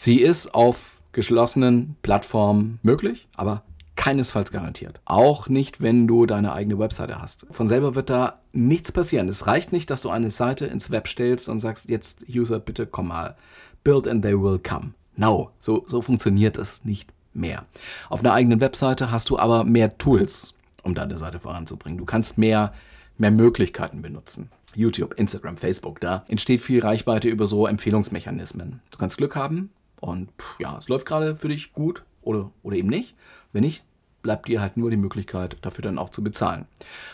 Sie 0.00 0.20
ist 0.20 0.54
auf 0.54 0.92
geschlossenen 1.10 1.96
Plattformen 2.02 2.78
möglich, 2.84 3.26
aber 3.34 3.64
keinesfalls 3.96 4.52
garantiert. 4.52 5.00
Auch 5.04 5.48
nicht, 5.48 5.80
wenn 5.80 6.06
du 6.06 6.24
deine 6.24 6.52
eigene 6.52 6.78
Webseite 6.78 7.20
hast. 7.20 7.48
Von 7.50 7.66
selber 7.66 7.96
wird 7.96 8.08
da 8.08 8.38
nichts 8.52 8.92
passieren. 8.92 9.28
Es 9.28 9.48
reicht 9.48 9.72
nicht, 9.72 9.90
dass 9.90 10.02
du 10.02 10.10
eine 10.10 10.30
Seite 10.30 10.66
ins 10.66 10.92
Web 10.92 11.08
stellst 11.08 11.48
und 11.48 11.58
sagst, 11.58 11.88
jetzt 11.88 12.20
User, 12.32 12.60
bitte 12.60 12.86
komm 12.86 13.08
mal. 13.08 13.34
Build 13.82 14.06
and 14.06 14.22
they 14.22 14.40
will 14.40 14.60
come. 14.60 14.92
No, 15.16 15.50
so, 15.58 15.84
so 15.88 16.00
funktioniert 16.00 16.58
es 16.58 16.84
nicht 16.84 17.10
mehr. 17.34 17.64
Auf 18.08 18.20
einer 18.20 18.34
eigenen 18.34 18.60
Webseite 18.60 19.10
hast 19.10 19.30
du 19.30 19.36
aber 19.36 19.64
mehr 19.64 19.98
Tools, 19.98 20.54
um 20.84 20.94
deine 20.94 21.18
Seite 21.18 21.40
voranzubringen. 21.40 21.98
Du 21.98 22.04
kannst 22.04 22.38
mehr, 22.38 22.72
mehr 23.16 23.32
Möglichkeiten 23.32 24.00
benutzen. 24.00 24.48
YouTube, 24.76 25.14
Instagram, 25.14 25.56
Facebook, 25.56 25.98
da 25.98 26.24
entsteht 26.28 26.60
viel 26.60 26.82
Reichweite 26.82 27.28
über 27.28 27.48
so 27.48 27.66
Empfehlungsmechanismen. 27.66 28.80
Du 28.92 28.98
kannst 28.98 29.16
Glück 29.16 29.34
haben 29.34 29.70
und 30.00 30.30
ja, 30.58 30.76
es 30.78 30.88
läuft 30.88 31.06
gerade 31.06 31.36
für 31.36 31.48
dich 31.48 31.72
gut 31.72 32.04
oder, 32.22 32.50
oder 32.62 32.76
eben 32.76 32.88
nicht. 32.88 33.14
Wenn 33.52 33.64
nicht, 33.64 33.84
bleibt 34.22 34.48
dir 34.48 34.60
halt 34.60 34.76
nur 34.76 34.90
die 34.90 34.96
Möglichkeit, 34.96 35.56
dafür 35.62 35.82
dann 35.82 35.98
auch 35.98 36.10
zu 36.10 36.22
bezahlen. 36.22 36.66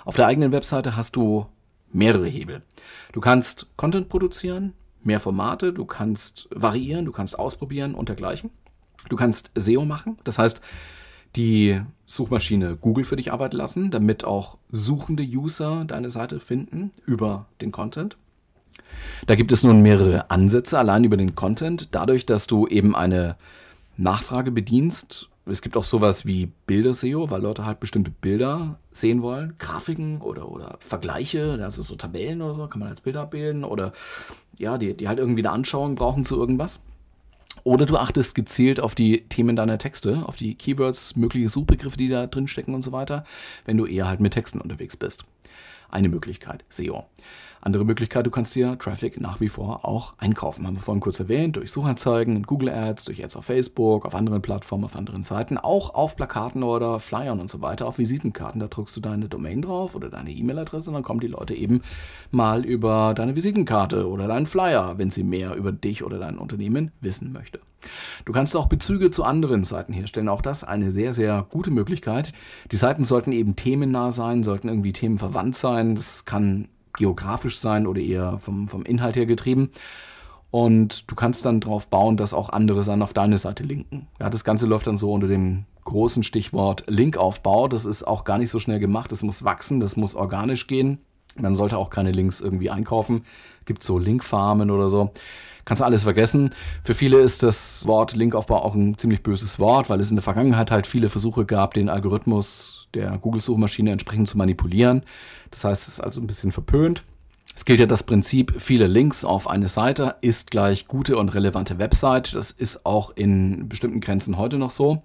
Auf 0.05 0.17
der 0.17 0.27
eigenen 0.27 0.53
Webseite 0.53 0.97
hast 0.97 1.17
du 1.17 1.47
mehrere 1.93 2.27
Hebel. 2.27 2.63
Du 3.13 3.21
kannst 3.21 3.69
Content 3.77 4.09
produzieren, 4.09 4.73
mehr 5.03 5.21
Formate, 5.21 5.73
du 5.73 5.85
kannst 5.85 6.49
variieren, 6.51 7.05
du 7.05 7.13
kannst 7.13 7.39
ausprobieren 7.39 7.95
und 7.95 8.09
dergleichen. 8.09 8.51
Du 9.09 9.17
kannst 9.17 9.51
SEO 9.55 9.85
machen, 9.85 10.19
das 10.25 10.39
heißt, 10.39 10.63
die 11.37 11.81
Suchmaschine 12.07 12.77
Google 12.77 13.05
für 13.05 13.17
dich 13.17 13.33
arbeiten 13.33 13.57
lassen, 13.57 13.91
damit 13.91 14.25
auch 14.25 14.57
suchende 14.71 15.23
User 15.23 15.85
deine 15.85 16.11
Seite 16.11 16.41
finden 16.41 16.93
über 17.05 17.47
den 17.61 17.73
Content. 17.73 18.17
Da 19.27 19.35
gibt 19.35 19.53
es 19.53 19.63
nun 19.63 19.81
mehrere 19.81 20.31
Ansätze 20.31 20.79
allein 20.79 21.05
über 21.05 21.17
den 21.17 21.35
Content, 21.35 21.89
dadurch, 21.93 22.27
dass 22.27 22.47
du 22.47 22.67
eben 22.67 22.95
eine 22.95 23.37
Nachfrage 23.97 24.51
bedienst 24.51 25.29
es 25.47 25.61
gibt 25.61 25.77
auch 25.77 25.85
sowas 25.85 26.25
wie 26.25 26.51
Bilder-SEO, 26.67 27.31
weil 27.31 27.43
Leute 27.43 27.67
halt 27.67 27.79
bestimmte 27.79 28.11
Bilder 28.11 28.79
sehen 28.93 29.21
wollen, 29.21 29.55
Grafiken 29.59 30.23
oder, 30.23 30.51
oder 30.51 30.79
Vergleiche, 30.81 31.59
also 31.63 31.83
so 31.83 31.97
Tabellen 31.97 32.41
oder 32.41 32.55
so, 32.55 32.67
kann 32.67 32.81
man 32.81 32.89
als 32.89 33.03
Bilder 33.03 33.23
abbilden 33.23 33.65
oder 33.65 33.93
ja, 34.57 34.79
die, 34.79 34.97
die 34.97 35.07
halt 35.07 35.19
irgendwie 35.19 35.43
eine 35.43 35.51
Anschauung 35.51 35.97
brauchen 35.97 36.25
zu 36.25 36.37
irgendwas. 36.37 36.83
Oder 37.63 37.87
du 37.87 37.97
achtest 37.97 38.35
gezielt 38.35 38.81
auf 38.81 38.95
die 38.95 39.29
Themen 39.29 39.55
deiner 39.55 39.79
Texte, 39.79 40.23
auf 40.27 40.37
die 40.37 40.55
Keywords, 40.55 41.15
mögliche 41.15 41.49
Suchbegriffe, 41.49 41.97
die 41.97 42.09
da 42.09 42.27
drin 42.27 42.49
stecken 42.49 42.75
und 42.75 42.83
so 42.83 42.93
weiter, 42.93 43.25
wenn 43.65 43.77
du 43.77 43.87
eher 43.87 44.09
halt 44.09 44.21
mit 44.21 44.33
Texten 44.33 44.61
unterwegs 44.61 44.97
bist. 44.97 45.25
Eine 45.91 46.09
Möglichkeit, 46.09 46.65
SEO. 46.71 47.05
Andere 47.65 47.87
Möglichkeit, 47.87 48.27
du 48.27 48.31
kannst 48.31 48.55
dir 48.55 48.79
Traffic 48.79 49.19
nach 49.19 49.41
wie 49.41 49.49
vor 49.49 49.87
auch 49.87 50.13
einkaufen. 50.19 50.67
Haben 50.67 50.75
wir 50.75 50.83
vorhin 50.83 51.01
kurz 51.01 51.19
erwähnt, 51.19 51.57
durch 51.57 51.73
Suchanzeigen, 51.73 52.43
Google 52.43 52.69
Ads, 52.69 53.07
durch 53.07 53.25
Ads 53.25 53.37
auf 53.37 53.47
Facebook, 53.47 54.05
auf 54.05 54.15
anderen 54.15 54.43
Plattformen, 54.43 54.85
auf 54.85 54.97
anderen 54.97 55.23
Seiten, 55.23 55.57
auch 55.57 55.95
auf 55.95 56.15
Plakaten 56.15 56.63
oder 56.63 57.01
Flyern 57.01 57.41
und 57.41 57.51
so 57.51 57.63
weiter, 57.63 57.87
auf 57.87 57.97
Visitenkarten. 57.97 58.61
Da 58.61 58.67
drückst 58.67 58.95
du 58.99 59.01
deine 59.01 59.31
Domain 59.31 59.63
drauf 59.63 59.95
oder 59.95 60.11
deine 60.11 60.31
E-Mail-Adresse 60.31 60.91
und 60.91 60.95
dann 60.95 61.03
kommen 61.03 61.21
die 61.21 61.27
Leute 61.27 61.55
eben 61.55 61.81
mal 62.31 62.67
über 62.67 63.15
deine 63.15 63.35
Visitenkarte 63.35 64.11
oder 64.11 64.29
deinen 64.29 64.45
Flyer, 64.45 64.99
wenn 64.99 65.11
sie 65.11 65.25
mehr 65.25 65.55
über 65.55 65.73
dich 65.73 66.05
oder 66.05 66.19
dein 66.19 66.37
Unternehmen 66.37 66.93
wissen 67.01 67.33
möchte. 67.33 67.61
Du 68.27 68.33
kannst 68.35 68.55
auch 68.57 68.67
Bezüge 68.67 69.11
zu 69.11 69.25
anderen 69.25 69.65
Seiten 69.65 69.95
herstellen. 69.95 70.29
Auch 70.29 70.43
das 70.43 70.65
eine 70.65 70.91
sehr, 70.91 71.15
sehr 71.15 71.47
gute 71.49 71.71
Möglichkeit. 71.71 72.33
Die 72.71 72.77
Seiten 72.77 73.05
sollten 73.05 73.33
eben 73.33 73.57
themennah 73.57 74.13
sein, 74.13 74.43
sollten 74.43 74.69
irgendwie 74.69 74.93
themenverwandt 74.93 75.57
sein. 75.57 75.95
Das 75.95 76.27
kann 76.27 76.69
geografisch 76.97 77.59
sein 77.59 77.87
oder 77.87 78.01
eher 78.01 78.39
vom, 78.39 78.69
vom 78.69 78.85
Inhalt 78.85 79.17
her 79.17 79.27
getrieben. 79.27 79.71
und 80.51 81.11
du 81.11 81.17
kannst 81.17 81.45
dann 81.45 81.61
darauf 81.61 81.89
bauen, 81.89 82.17
dass 82.17 82.33
auch 82.33 82.49
andere 82.49 82.85
dann 82.85 83.03
auf 83.03 83.13
deine 83.13 83.39
Seite 83.39 83.65
linken. 83.65 84.07
Ja, 84.21 84.31
das 84.31 84.45
Ganze 84.45 84.67
läuft 84.67 84.87
dann 84.87 84.97
so 84.97 85.13
unter 85.13 85.27
dem 85.27 85.65
großen 85.83 86.23
Stichwort 86.23 86.85
Linkaufbau. 86.87 87.69
Das 87.69 87.85
ist 87.85 88.05
auch 88.05 88.25
gar 88.25 88.39
nicht 88.39 88.51
so 88.51 88.61
schnell 88.61 88.79
gemacht. 88.79 89.13
Das 89.13 89.23
muss 89.23 89.45
wachsen, 89.45 89.81
das 89.81 89.97
muss 89.97 90.15
organisch 90.15 90.67
gehen. 90.67 91.01
Man 91.37 91.57
sollte 91.57 91.79
auch 91.79 91.91
keine 91.91 92.13
Links 92.13 92.41
irgendwie 92.41 92.71
einkaufen. 92.71 93.25
Gibt 93.65 93.83
so 93.83 93.99
Linkfarmen 93.99 94.71
oder 94.71 94.89
so. 94.89 95.13
Kannst 95.65 95.83
alles 95.83 96.03
vergessen. 96.03 96.51
Für 96.83 96.95
viele 96.95 97.21
ist 97.21 97.43
das 97.43 97.87
Wort 97.87 98.15
Linkaufbau 98.15 98.63
auch 98.63 98.75
ein 98.75 98.99
ziemlich 98.99 99.23
böses 99.23 99.59
Wort, 99.59 99.89
weil 99.89 100.01
es 100.01 100.11
in 100.11 100.17
der 100.17 100.23
Vergangenheit 100.23 100.71
halt 100.71 100.87
viele 100.87 101.09
Versuche 101.09 101.47
gab, 101.47 101.75
den 101.75 101.89
Algorithmus 101.89 102.87
der 102.93 103.17
Google-Suchmaschine 103.19 103.91
entsprechend 103.91 104.29
zu 104.29 104.37
manipulieren. 104.37 105.03
Das 105.51 105.65
heißt, 105.65 105.83
es 105.83 105.95
ist 105.95 106.01
also 106.01 106.21
ein 106.21 106.27
bisschen 106.27 106.53
verpönt. 106.53 107.03
Es 107.57 107.65
gilt 107.65 107.81
ja 107.81 107.87
das 107.87 108.03
Prinzip, 108.03 108.61
viele 108.61 108.87
Links 108.87 109.25
auf 109.25 109.49
eine 109.49 109.69
Seite 109.69 110.17
ist 110.21 110.51
gleich 110.51 110.89
gute 110.89 111.17
und 111.17 111.31
relevante 111.31 111.79
Website. 111.79 112.35
Das 112.35 112.51
ist 112.51 112.85
auch 112.85 113.13
in 113.15 113.69
bestimmten 113.69 114.01
Grenzen 114.01 114.39
heute 114.39 114.59
noch 114.59 114.71
so. 114.71 115.03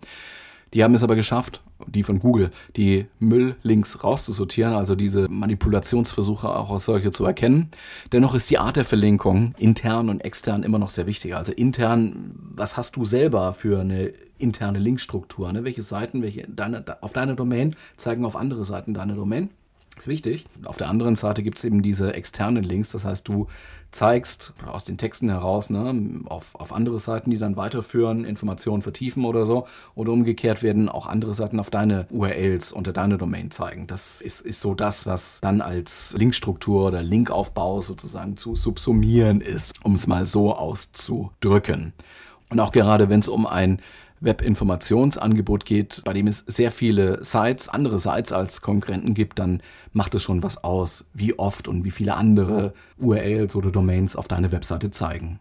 Die 0.73 0.83
haben 0.83 0.95
es 0.95 1.03
aber 1.03 1.15
geschafft, 1.15 1.61
die 1.87 2.03
von 2.03 2.19
Google, 2.19 2.51
die 2.75 3.05
Mülllinks 3.19 4.03
rauszusortieren, 4.03 4.73
also 4.73 4.95
diese 4.95 5.29
Manipulationsversuche 5.29 6.49
auch 6.49 6.71
als 6.71 6.85
solche 6.85 7.11
zu 7.11 7.25
erkennen. 7.25 7.69
Dennoch 8.11 8.35
ist 8.35 8.49
die 8.49 8.57
Art 8.57 8.75
der 8.75 8.85
Verlinkung 8.85 9.53
intern 9.57 10.09
und 10.09 10.21
extern 10.21 10.63
immer 10.63 10.79
noch 10.79 10.89
sehr 10.89 11.07
wichtig. 11.07 11.35
Also 11.35 11.51
intern, 11.51 12.31
was 12.35 12.77
hast 12.77 12.95
du 12.95 13.05
selber 13.05 13.53
für 13.53 13.81
eine 13.81 14.13
interne 14.37 14.79
Linkstruktur? 14.79 15.51
Ne? 15.51 15.63
Welche 15.63 15.81
Seiten, 15.81 16.21
welche 16.21 16.47
deine, 16.47 16.83
auf 17.01 17.13
deiner 17.13 17.35
Domain 17.35 17.75
zeigen 17.97 18.25
auf 18.25 18.35
andere 18.35 18.65
Seiten 18.65 18.93
deine 18.93 19.15
Domain? 19.15 19.49
Ist 19.99 20.07
wichtig. 20.07 20.45
Auf 20.65 20.77
der 20.77 20.89
anderen 20.89 21.15
Seite 21.15 21.43
gibt 21.43 21.57
es 21.57 21.63
eben 21.63 21.81
diese 21.81 22.13
externen 22.13 22.63
Links, 22.63 22.91
das 22.91 23.05
heißt, 23.05 23.27
du 23.27 23.47
zeigst 23.91 24.53
aus 24.67 24.83
den 24.83 24.97
Texten 24.97 25.29
heraus 25.29 25.69
ne, 25.69 26.21
auf, 26.25 26.53
auf 26.55 26.71
andere 26.71 26.99
Seiten, 26.99 27.31
die 27.31 27.39
dann 27.39 27.57
weiterführen, 27.57 28.23
Informationen 28.23 28.81
vertiefen 28.81 29.25
oder 29.25 29.45
so. 29.45 29.67
Oder 29.95 30.11
umgekehrt 30.11 30.61
werden 30.61 30.89
auch 30.89 31.07
andere 31.07 31.33
Seiten 31.33 31.59
auf 31.59 31.69
deine 31.69 32.05
URLs 32.11 32.71
unter 32.71 32.93
deine 32.93 33.17
Domain 33.17 33.49
zeigen. 33.51 33.87
Das 33.87 34.21
ist, 34.21 34.41
ist 34.41 34.61
so 34.61 34.75
das, 34.75 35.05
was 35.05 35.41
dann 35.41 35.61
als 35.61 36.15
Linkstruktur 36.17 36.87
oder 36.87 37.01
Linkaufbau 37.01 37.81
sozusagen 37.81 38.37
zu 38.37 38.55
subsumieren 38.55 39.41
ist, 39.41 39.83
um 39.83 39.95
es 39.95 40.05
mal 40.05 40.25
so 40.25 40.55
auszudrücken. 40.55 41.93
Und 42.49 42.59
auch 42.59 42.71
gerade 42.71 43.09
wenn 43.09 43.19
es 43.19 43.27
um 43.27 43.45
ein 43.47 43.81
Webinformationsangebot 44.21 45.65
geht, 45.65 46.01
bei 46.05 46.13
dem 46.13 46.27
es 46.27 46.39
sehr 46.39 46.71
viele 46.71 47.23
Sites, 47.23 47.69
andere 47.69 47.99
Sites 47.99 48.31
als 48.31 48.61
Konkurrenten 48.61 49.13
gibt, 49.13 49.39
dann 49.39 49.61
macht 49.93 50.15
es 50.15 50.23
schon 50.23 50.43
was 50.43 50.63
aus, 50.63 51.05
wie 51.13 51.37
oft 51.37 51.67
und 51.67 51.83
wie 51.83 51.91
viele 51.91 52.15
andere 52.15 52.73
URLs 52.97 53.55
oder 53.55 53.71
Domains 53.71 54.15
auf 54.15 54.27
deine 54.27 54.51
Webseite 54.51 54.91
zeigen. 54.91 55.39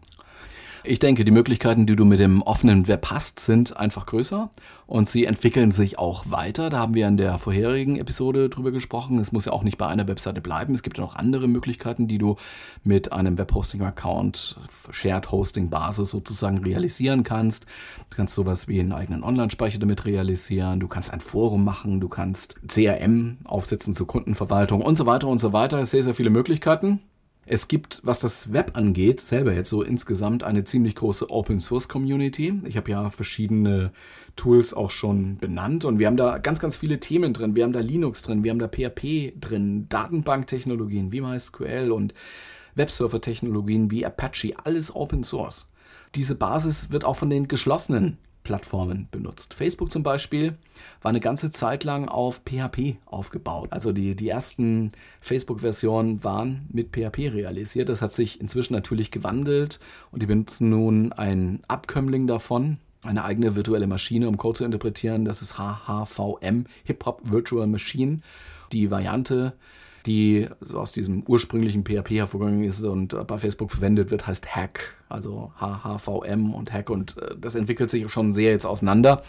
Ich 0.83 0.99
denke, 0.99 1.25
die 1.25 1.31
Möglichkeiten, 1.31 1.85
die 1.85 1.95
du 1.95 2.05
mit 2.05 2.19
dem 2.19 2.41
offenen 2.41 2.87
Web 2.87 3.07
hast, 3.11 3.39
sind 3.41 3.75
einfach 3.75 4.05
größer 4.05 4.49
und 4.87 5.09
sie 5.09 5.25
entwickeln 5.25 5.71
sich 5.71 5.99
auch 5.99 6.31
weiter. 6.31 6.69
Da 6.69 6.79
haben 6.79 6.93
wir 6.93 7.07
in 7.07 7.17
der 7.17 7.37
vorherigen 7.37 7.97
Episode 7.97 8.49
drüber 8.49 8.71
gesprochen. 8.71 9.19
Es 9.19 9.33
muss 9.33 9.45
ja 9.45 9.51
auch 9.51 9.63
nicht 9.63 9.77
bei 9.77 9.87
einer 9.87 10.07
Webseite 10.07 10.39
bleiben. 10.39 10.73
Es 10.73 10.81
gibt 10.81 10.97
ja 10.97 11.03
noch 11.03 11.15
andere 11.15 11.49
Möglichkeiten, 11.49 12.07
die 12.07 12.17
du 12.17 12.37
mit 12.83 13.11
einem 13.11 13.37
Webhosting-Account, 13.37 14.57
Shared 14.91 15.31
Hosting-Basis 15.31 16.11
sozusagen 16.11 16.59
realisieren 16.59 17.23
kannst. 17.23 17.65
Du 18.09 18.15
kannst 18.15 18.33
sowas 18.33 18.69
wie 18.69 18.79
einen 18.79 18.93
eigenen 18.93 19.23
Online-Speicher 19.23 19.79
damit 19.79 20.05
realisieren. 20.05 20.79
Du 20.79 20.87
kannst 20.87 21.11
ein 21.11 21.21
Forum 21.21 21.65
machen. 21.65 21.99
Du 21.99 22.07
kannst 22.07 22.55
CRM 22.67 23.39
aufsetzen 23.43 23.93
zur 23.93 24.07
Kundenverwaltung 24.07 24.81
und 24.81 24.97
so 24.97 25.05
weiter 25.05 25.27
und 25.27 25.39
so 25.39 25.51
weiter. 25.51 25.85
Sehr, 25.85 26.03
sehr 26.03 26.15
viele 26.15 26.29
Möglichkeiten. 26.29 27.01
Es 27.51 27.67
gibt, 27.67 27.99
was 28.03 28.19
das 28.19 28.53
Web 28.53 28.73
angeht, 28.75 29.19
selber 29.19 29.51
jetzt 29.51 29.69
so 29.69 29.81
insgesamt 29.81 30.43
eine 30.43 30.65
ziemlich 30.65 30.93
große 30.93 31.31
Open 31.31 31.59
Source 31.59 31.89
Community. 31.89 32.61
Ich 32.65 32.77
habe 32.77 32.91
ja 32.91 33.09
verschiedene 33.09 33.91
Tools 34.35 34.75
auch 34.75 34.91
schon 34.91 35.37
benannt 35.37 35.83
und 35.83 35.97
wir 35.97 36.05
haben 36.05 36.15
da 36.15 36.37
ganz, 36.37 36.59
ganz 36.59 36.75
viele 36.75 36.99
Themen 36.99 37.33
drin. 37.33 37.55
Wir 37.55 37.63
haben 37.63 37.73
da 37.73 37.79
Linux 37.79 38.21
drin, 38.21 38.43
wir 38.43 38.51
haben 38.51 38.59
da 38.59 38.67
PHP 38.67 39.33
drin, 39.41 39.89
Datenbanktechnologien 39.89 41.11
wie 41.11 41.21
MySQL 41.21 41.91
und 41.91 42.13
Webserver-Technologien 42.75 43.89
wie 43.89 44.05
Apache, 44.05 44.53
alles 44.63 44.95
Open 44.95 45.23
Source. 45.23 45.71
Diese 46.13 46.35
Basis 46.35 46.91
wird 46.91 47.03
auch 47.03 47.15
von 47.15 47.31
den 47.31 47.47
geschlossenen 47.47 48.19
Plattformen 48.49 49.07
benutzt. 49.11 49.53
Facebook 49.53 49.91
zum 49.91 50.01
Beispiel 50.01 50.57
war 51.03 51.09
eine 51.09 51.19
ganze 51.19 51.51
Zeit 51.51 51.83
lang 51.83 52.07
auf 52.07 52.41
PHP 52.45 52.95
aufgebaut. 53.05 53.67
Also 53.69 53.91
die, 53.91 54.15
die 54.15 54.27
ersten 54.27 54.91
Facebook-Versionen 55.21 56.23
waren 56.23 56.67
mit 56.73 56.87
PHP 56.91 57.31
realisiert. 57.31 57.89
Das 57.89 58.01
hat 58.01 58.11
sich 58.11 58.41
inzwischen 58.41 58.73
natürlich 58.73 59.11
gewandelt 59.11 59.79
und 60.09 60.23
die 60.23 60.25
benutzen 60.25 60.71
nun 60.71 61.13
ein 61.13 61.59
Abkömmling 61.67 62.25
davon, 62.25 62.79
eine 63.03 63.23
eigene 63.23 63.55
virtuelle 63.55 63.85
Maschine, 63.85 64.27
um 64.27 64.37
Code 64.37 64.57
zu 64.57 64.65
interpretieren. 64.65 65.25
Das 65.25 65.43
ist 65.43 65.59
HHVM, 65.59 66.65
Hip 66.85 67.05
Hop 67.05 67.21
Virtual 67.23 67.67
Machine. 67.67 68.21
Die 68.71 68.89
Variante 68.89 69.53
die 70.09 70.49
aus 70.73 70.91
diesem 70.91 71.23
ursprünglichen 71.27 71.83
PHP 71.83 72.11
hervorgegangen 72.15 72.63
ist 72.63 72.83
und 72.83 73.15
bei 73.27 73.37
Facebook 73.37 73.71
verwendet 73.71 74.09
wird, 74.09 74.25
heißt 74.25 74.55
Hack, 74.55 74.95
also 75.07 75.51
HHVM 75.59 76.53
und 76.53 76.73
Hack 76.73 76.89
und 76.89 77.17
äh, 77.17 77.35
das 77.39 77.55
entwickelt 77.55 77.89
sich 77.89 78.09
schon 78.11 78.33
sehr 78.33 78.51
jetzt 78.51 78.65
auseinander. 78.65 79.21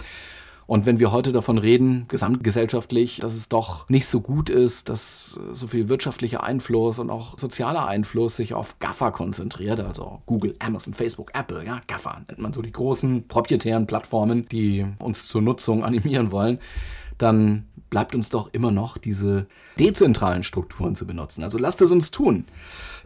Und 0.66 0.86
wenn 0.86 1.00
wir 1.00 1.10
heute 1.10 1.32
davon 1.32 1.58
reden, 1.58 2.06
gesamtgesellschaftlich, 2.06 3.18
dass 3.20 3.34
es 3.34 3.48
doch 3.48 3.88
nicht 3.88 4.06
so 4.06 4.20
gut 4.20 4.48
ist, 4.48 4.88
dass 4.88 5.38
so 5.52 5.66
viel 5.66 5.88
wirtschaftlicher 5.88 6.44
Einfluss 6.44 7.00
und 7.00 7.10
auch 7.10 7.36
sozialer 7.36 7.88
Einfluss 7.88 8.36
sich 8.36 8.54
auf 8.54 8.78
GAFA 8.78 9.10
konzentriert, 9.10 9.80
also 9.80 10.22
Google, 10.26 10.54
Amazon, 10.60 10.94
Facebook, 10.94 11.32
Apple, 11.34 11.66
ja, 11.66 11.80
GAFA 11.88 12.22
nennt 12.28 12.38
man 12.38 12.52
so 12.52 12.62
die 12.62 12.70
großen 12.70 13.26
proprietären 13.26 13.88
Plattformen, 13.88 14.48
die 14.48 14.86
uns 15.00 15.26
zur 15.26 15.42
Nutzung 15.42 15.82
animieren 15.82 16.30
wollen, 16.30 16.60
dann 17.18 17.66
bleibt 17.90 18.14
uns 18.14 18.30
doch 18.30 18.48
immer 18.52 18.70
noch 18.70 18.96
diese 18.96 19.46
dezentralen 19.78 20.44
Strukturen 20.44 20.94
zu 20.94 21.06
benutzen. 21.06 21.42
Also 21.42 21.58
lasst 21.58 21.82
es 21.82 21.90
uns 21.90 22.10
tun. 22.10 22.46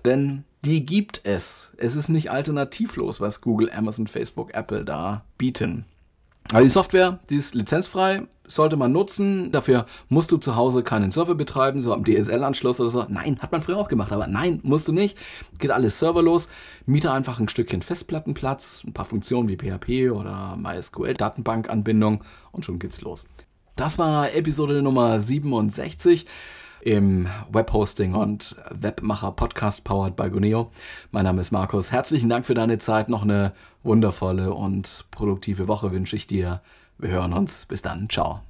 Denn 0.04 0.44
die 0.64 0.86
gibt 0.86 1.22
es. 1.24 1.72
Es 1.76 1.94
ist 1.94 2.08
nicht 2.08 2.30
alternativlos, 2.30 3.20
was 3.20 3.40
Google, 3.40 3.70
Amazon, 3.72 4.06
Facebook, 4.06 4.54
Apple 4.54 4.84
da 4.84 5.24
bieten. 5.38 5.86
Aber 6.52 6.62
die 6.62 6.68
Software, 6.68 7.20
die 7.30 7.36
ist 7.36 7.54
lizenzfrei, 7.54 8.22
sollte 8.46 8.76
man 8.76 8.92
nutzen. 8.92 9.50
Dafür 9.50 9.86
musst 10.08 10.30
du 10.30 10.36
zu 10.36 10.56
Hause 10.56 10.82
keinen 10.82 11.10
Server 11.10 11.34
betreiben, 11.34 11.80
so 11.80 11.92
am 11.92 12.04
DSL-Anschluss 12.04 12.80
oder 12.80 12.90
so. 12.90 13.06
Nein, 13.08 13.38
hat 13.40 13.50
man 13.50 13.62
früher 13.62 13.78
auch 13.78 13.88
gemacht, 13.88 14.12
aber 14.12 14.26
nein, 14.26 14.60
musst 14.62 14.86
du 14.86 14.92
nicht. 14.92 15.16
Geht 15.58 15.70
alles 15.70 15.98
serverlos. 15.98 16.48
Miete 16.86 17.12
einfach 17.12 17.40
ein 17.40 17.48
Stückchen 17.48 17.82
Festplattenplatz, 17.82 18.84
ein 18.86 18.92
paar 18.92 19.06
Funktionen 19.06 19.48
wie 19.48 19.56
PHP 19.56 20.10
oder 20.10 20.56
MySQL, 20.56 21.14
Datenbankanbindung 21.14 22.22
und 22.52 22.64
schon 22.64 22.78
geht's 22.78 23.00
los. 23.00 23.26
Das 23.76 23.98
war 23.98 24.32
Episode 24.32 24.82
Nummer 24.82 25.18
67 25.18 26.26
im 26.80 27.28
Webhosting 27.50 28.14
und 28.14 28.54
Webmacher 28.70 29.32
Podcast 29.32 29.84
powered 29.84 30.14
by 30.14 30.30
Guneo. 30.30 30.70
Mein 31.10 31.24
Name 31.24 31.40
ist 31.40 31.50
Markus. 31.50 31.90
Herzlichen 31.90 32.28
Dank 32.28 32.46
für 32.46 32.54
deine 32.54 32.78
Zeit. 32.78 33.08
Noch 33.08 33.22
eine 33.22 33.52
wundervolle 33.82 34.54
und 34.54 35.06
produktive 35.10 35.66
Woche 35.66 35.90
wünsche 35.90 36.14
ich 36.14 36.28
dir. 36.28 36.60
Wir 36.98 37.10
hören 37.10 37.32
uns. 37.32 37.66
Bis 37.66 37.82
dann. 37.82 38.08
Ciao. 38.08 38.42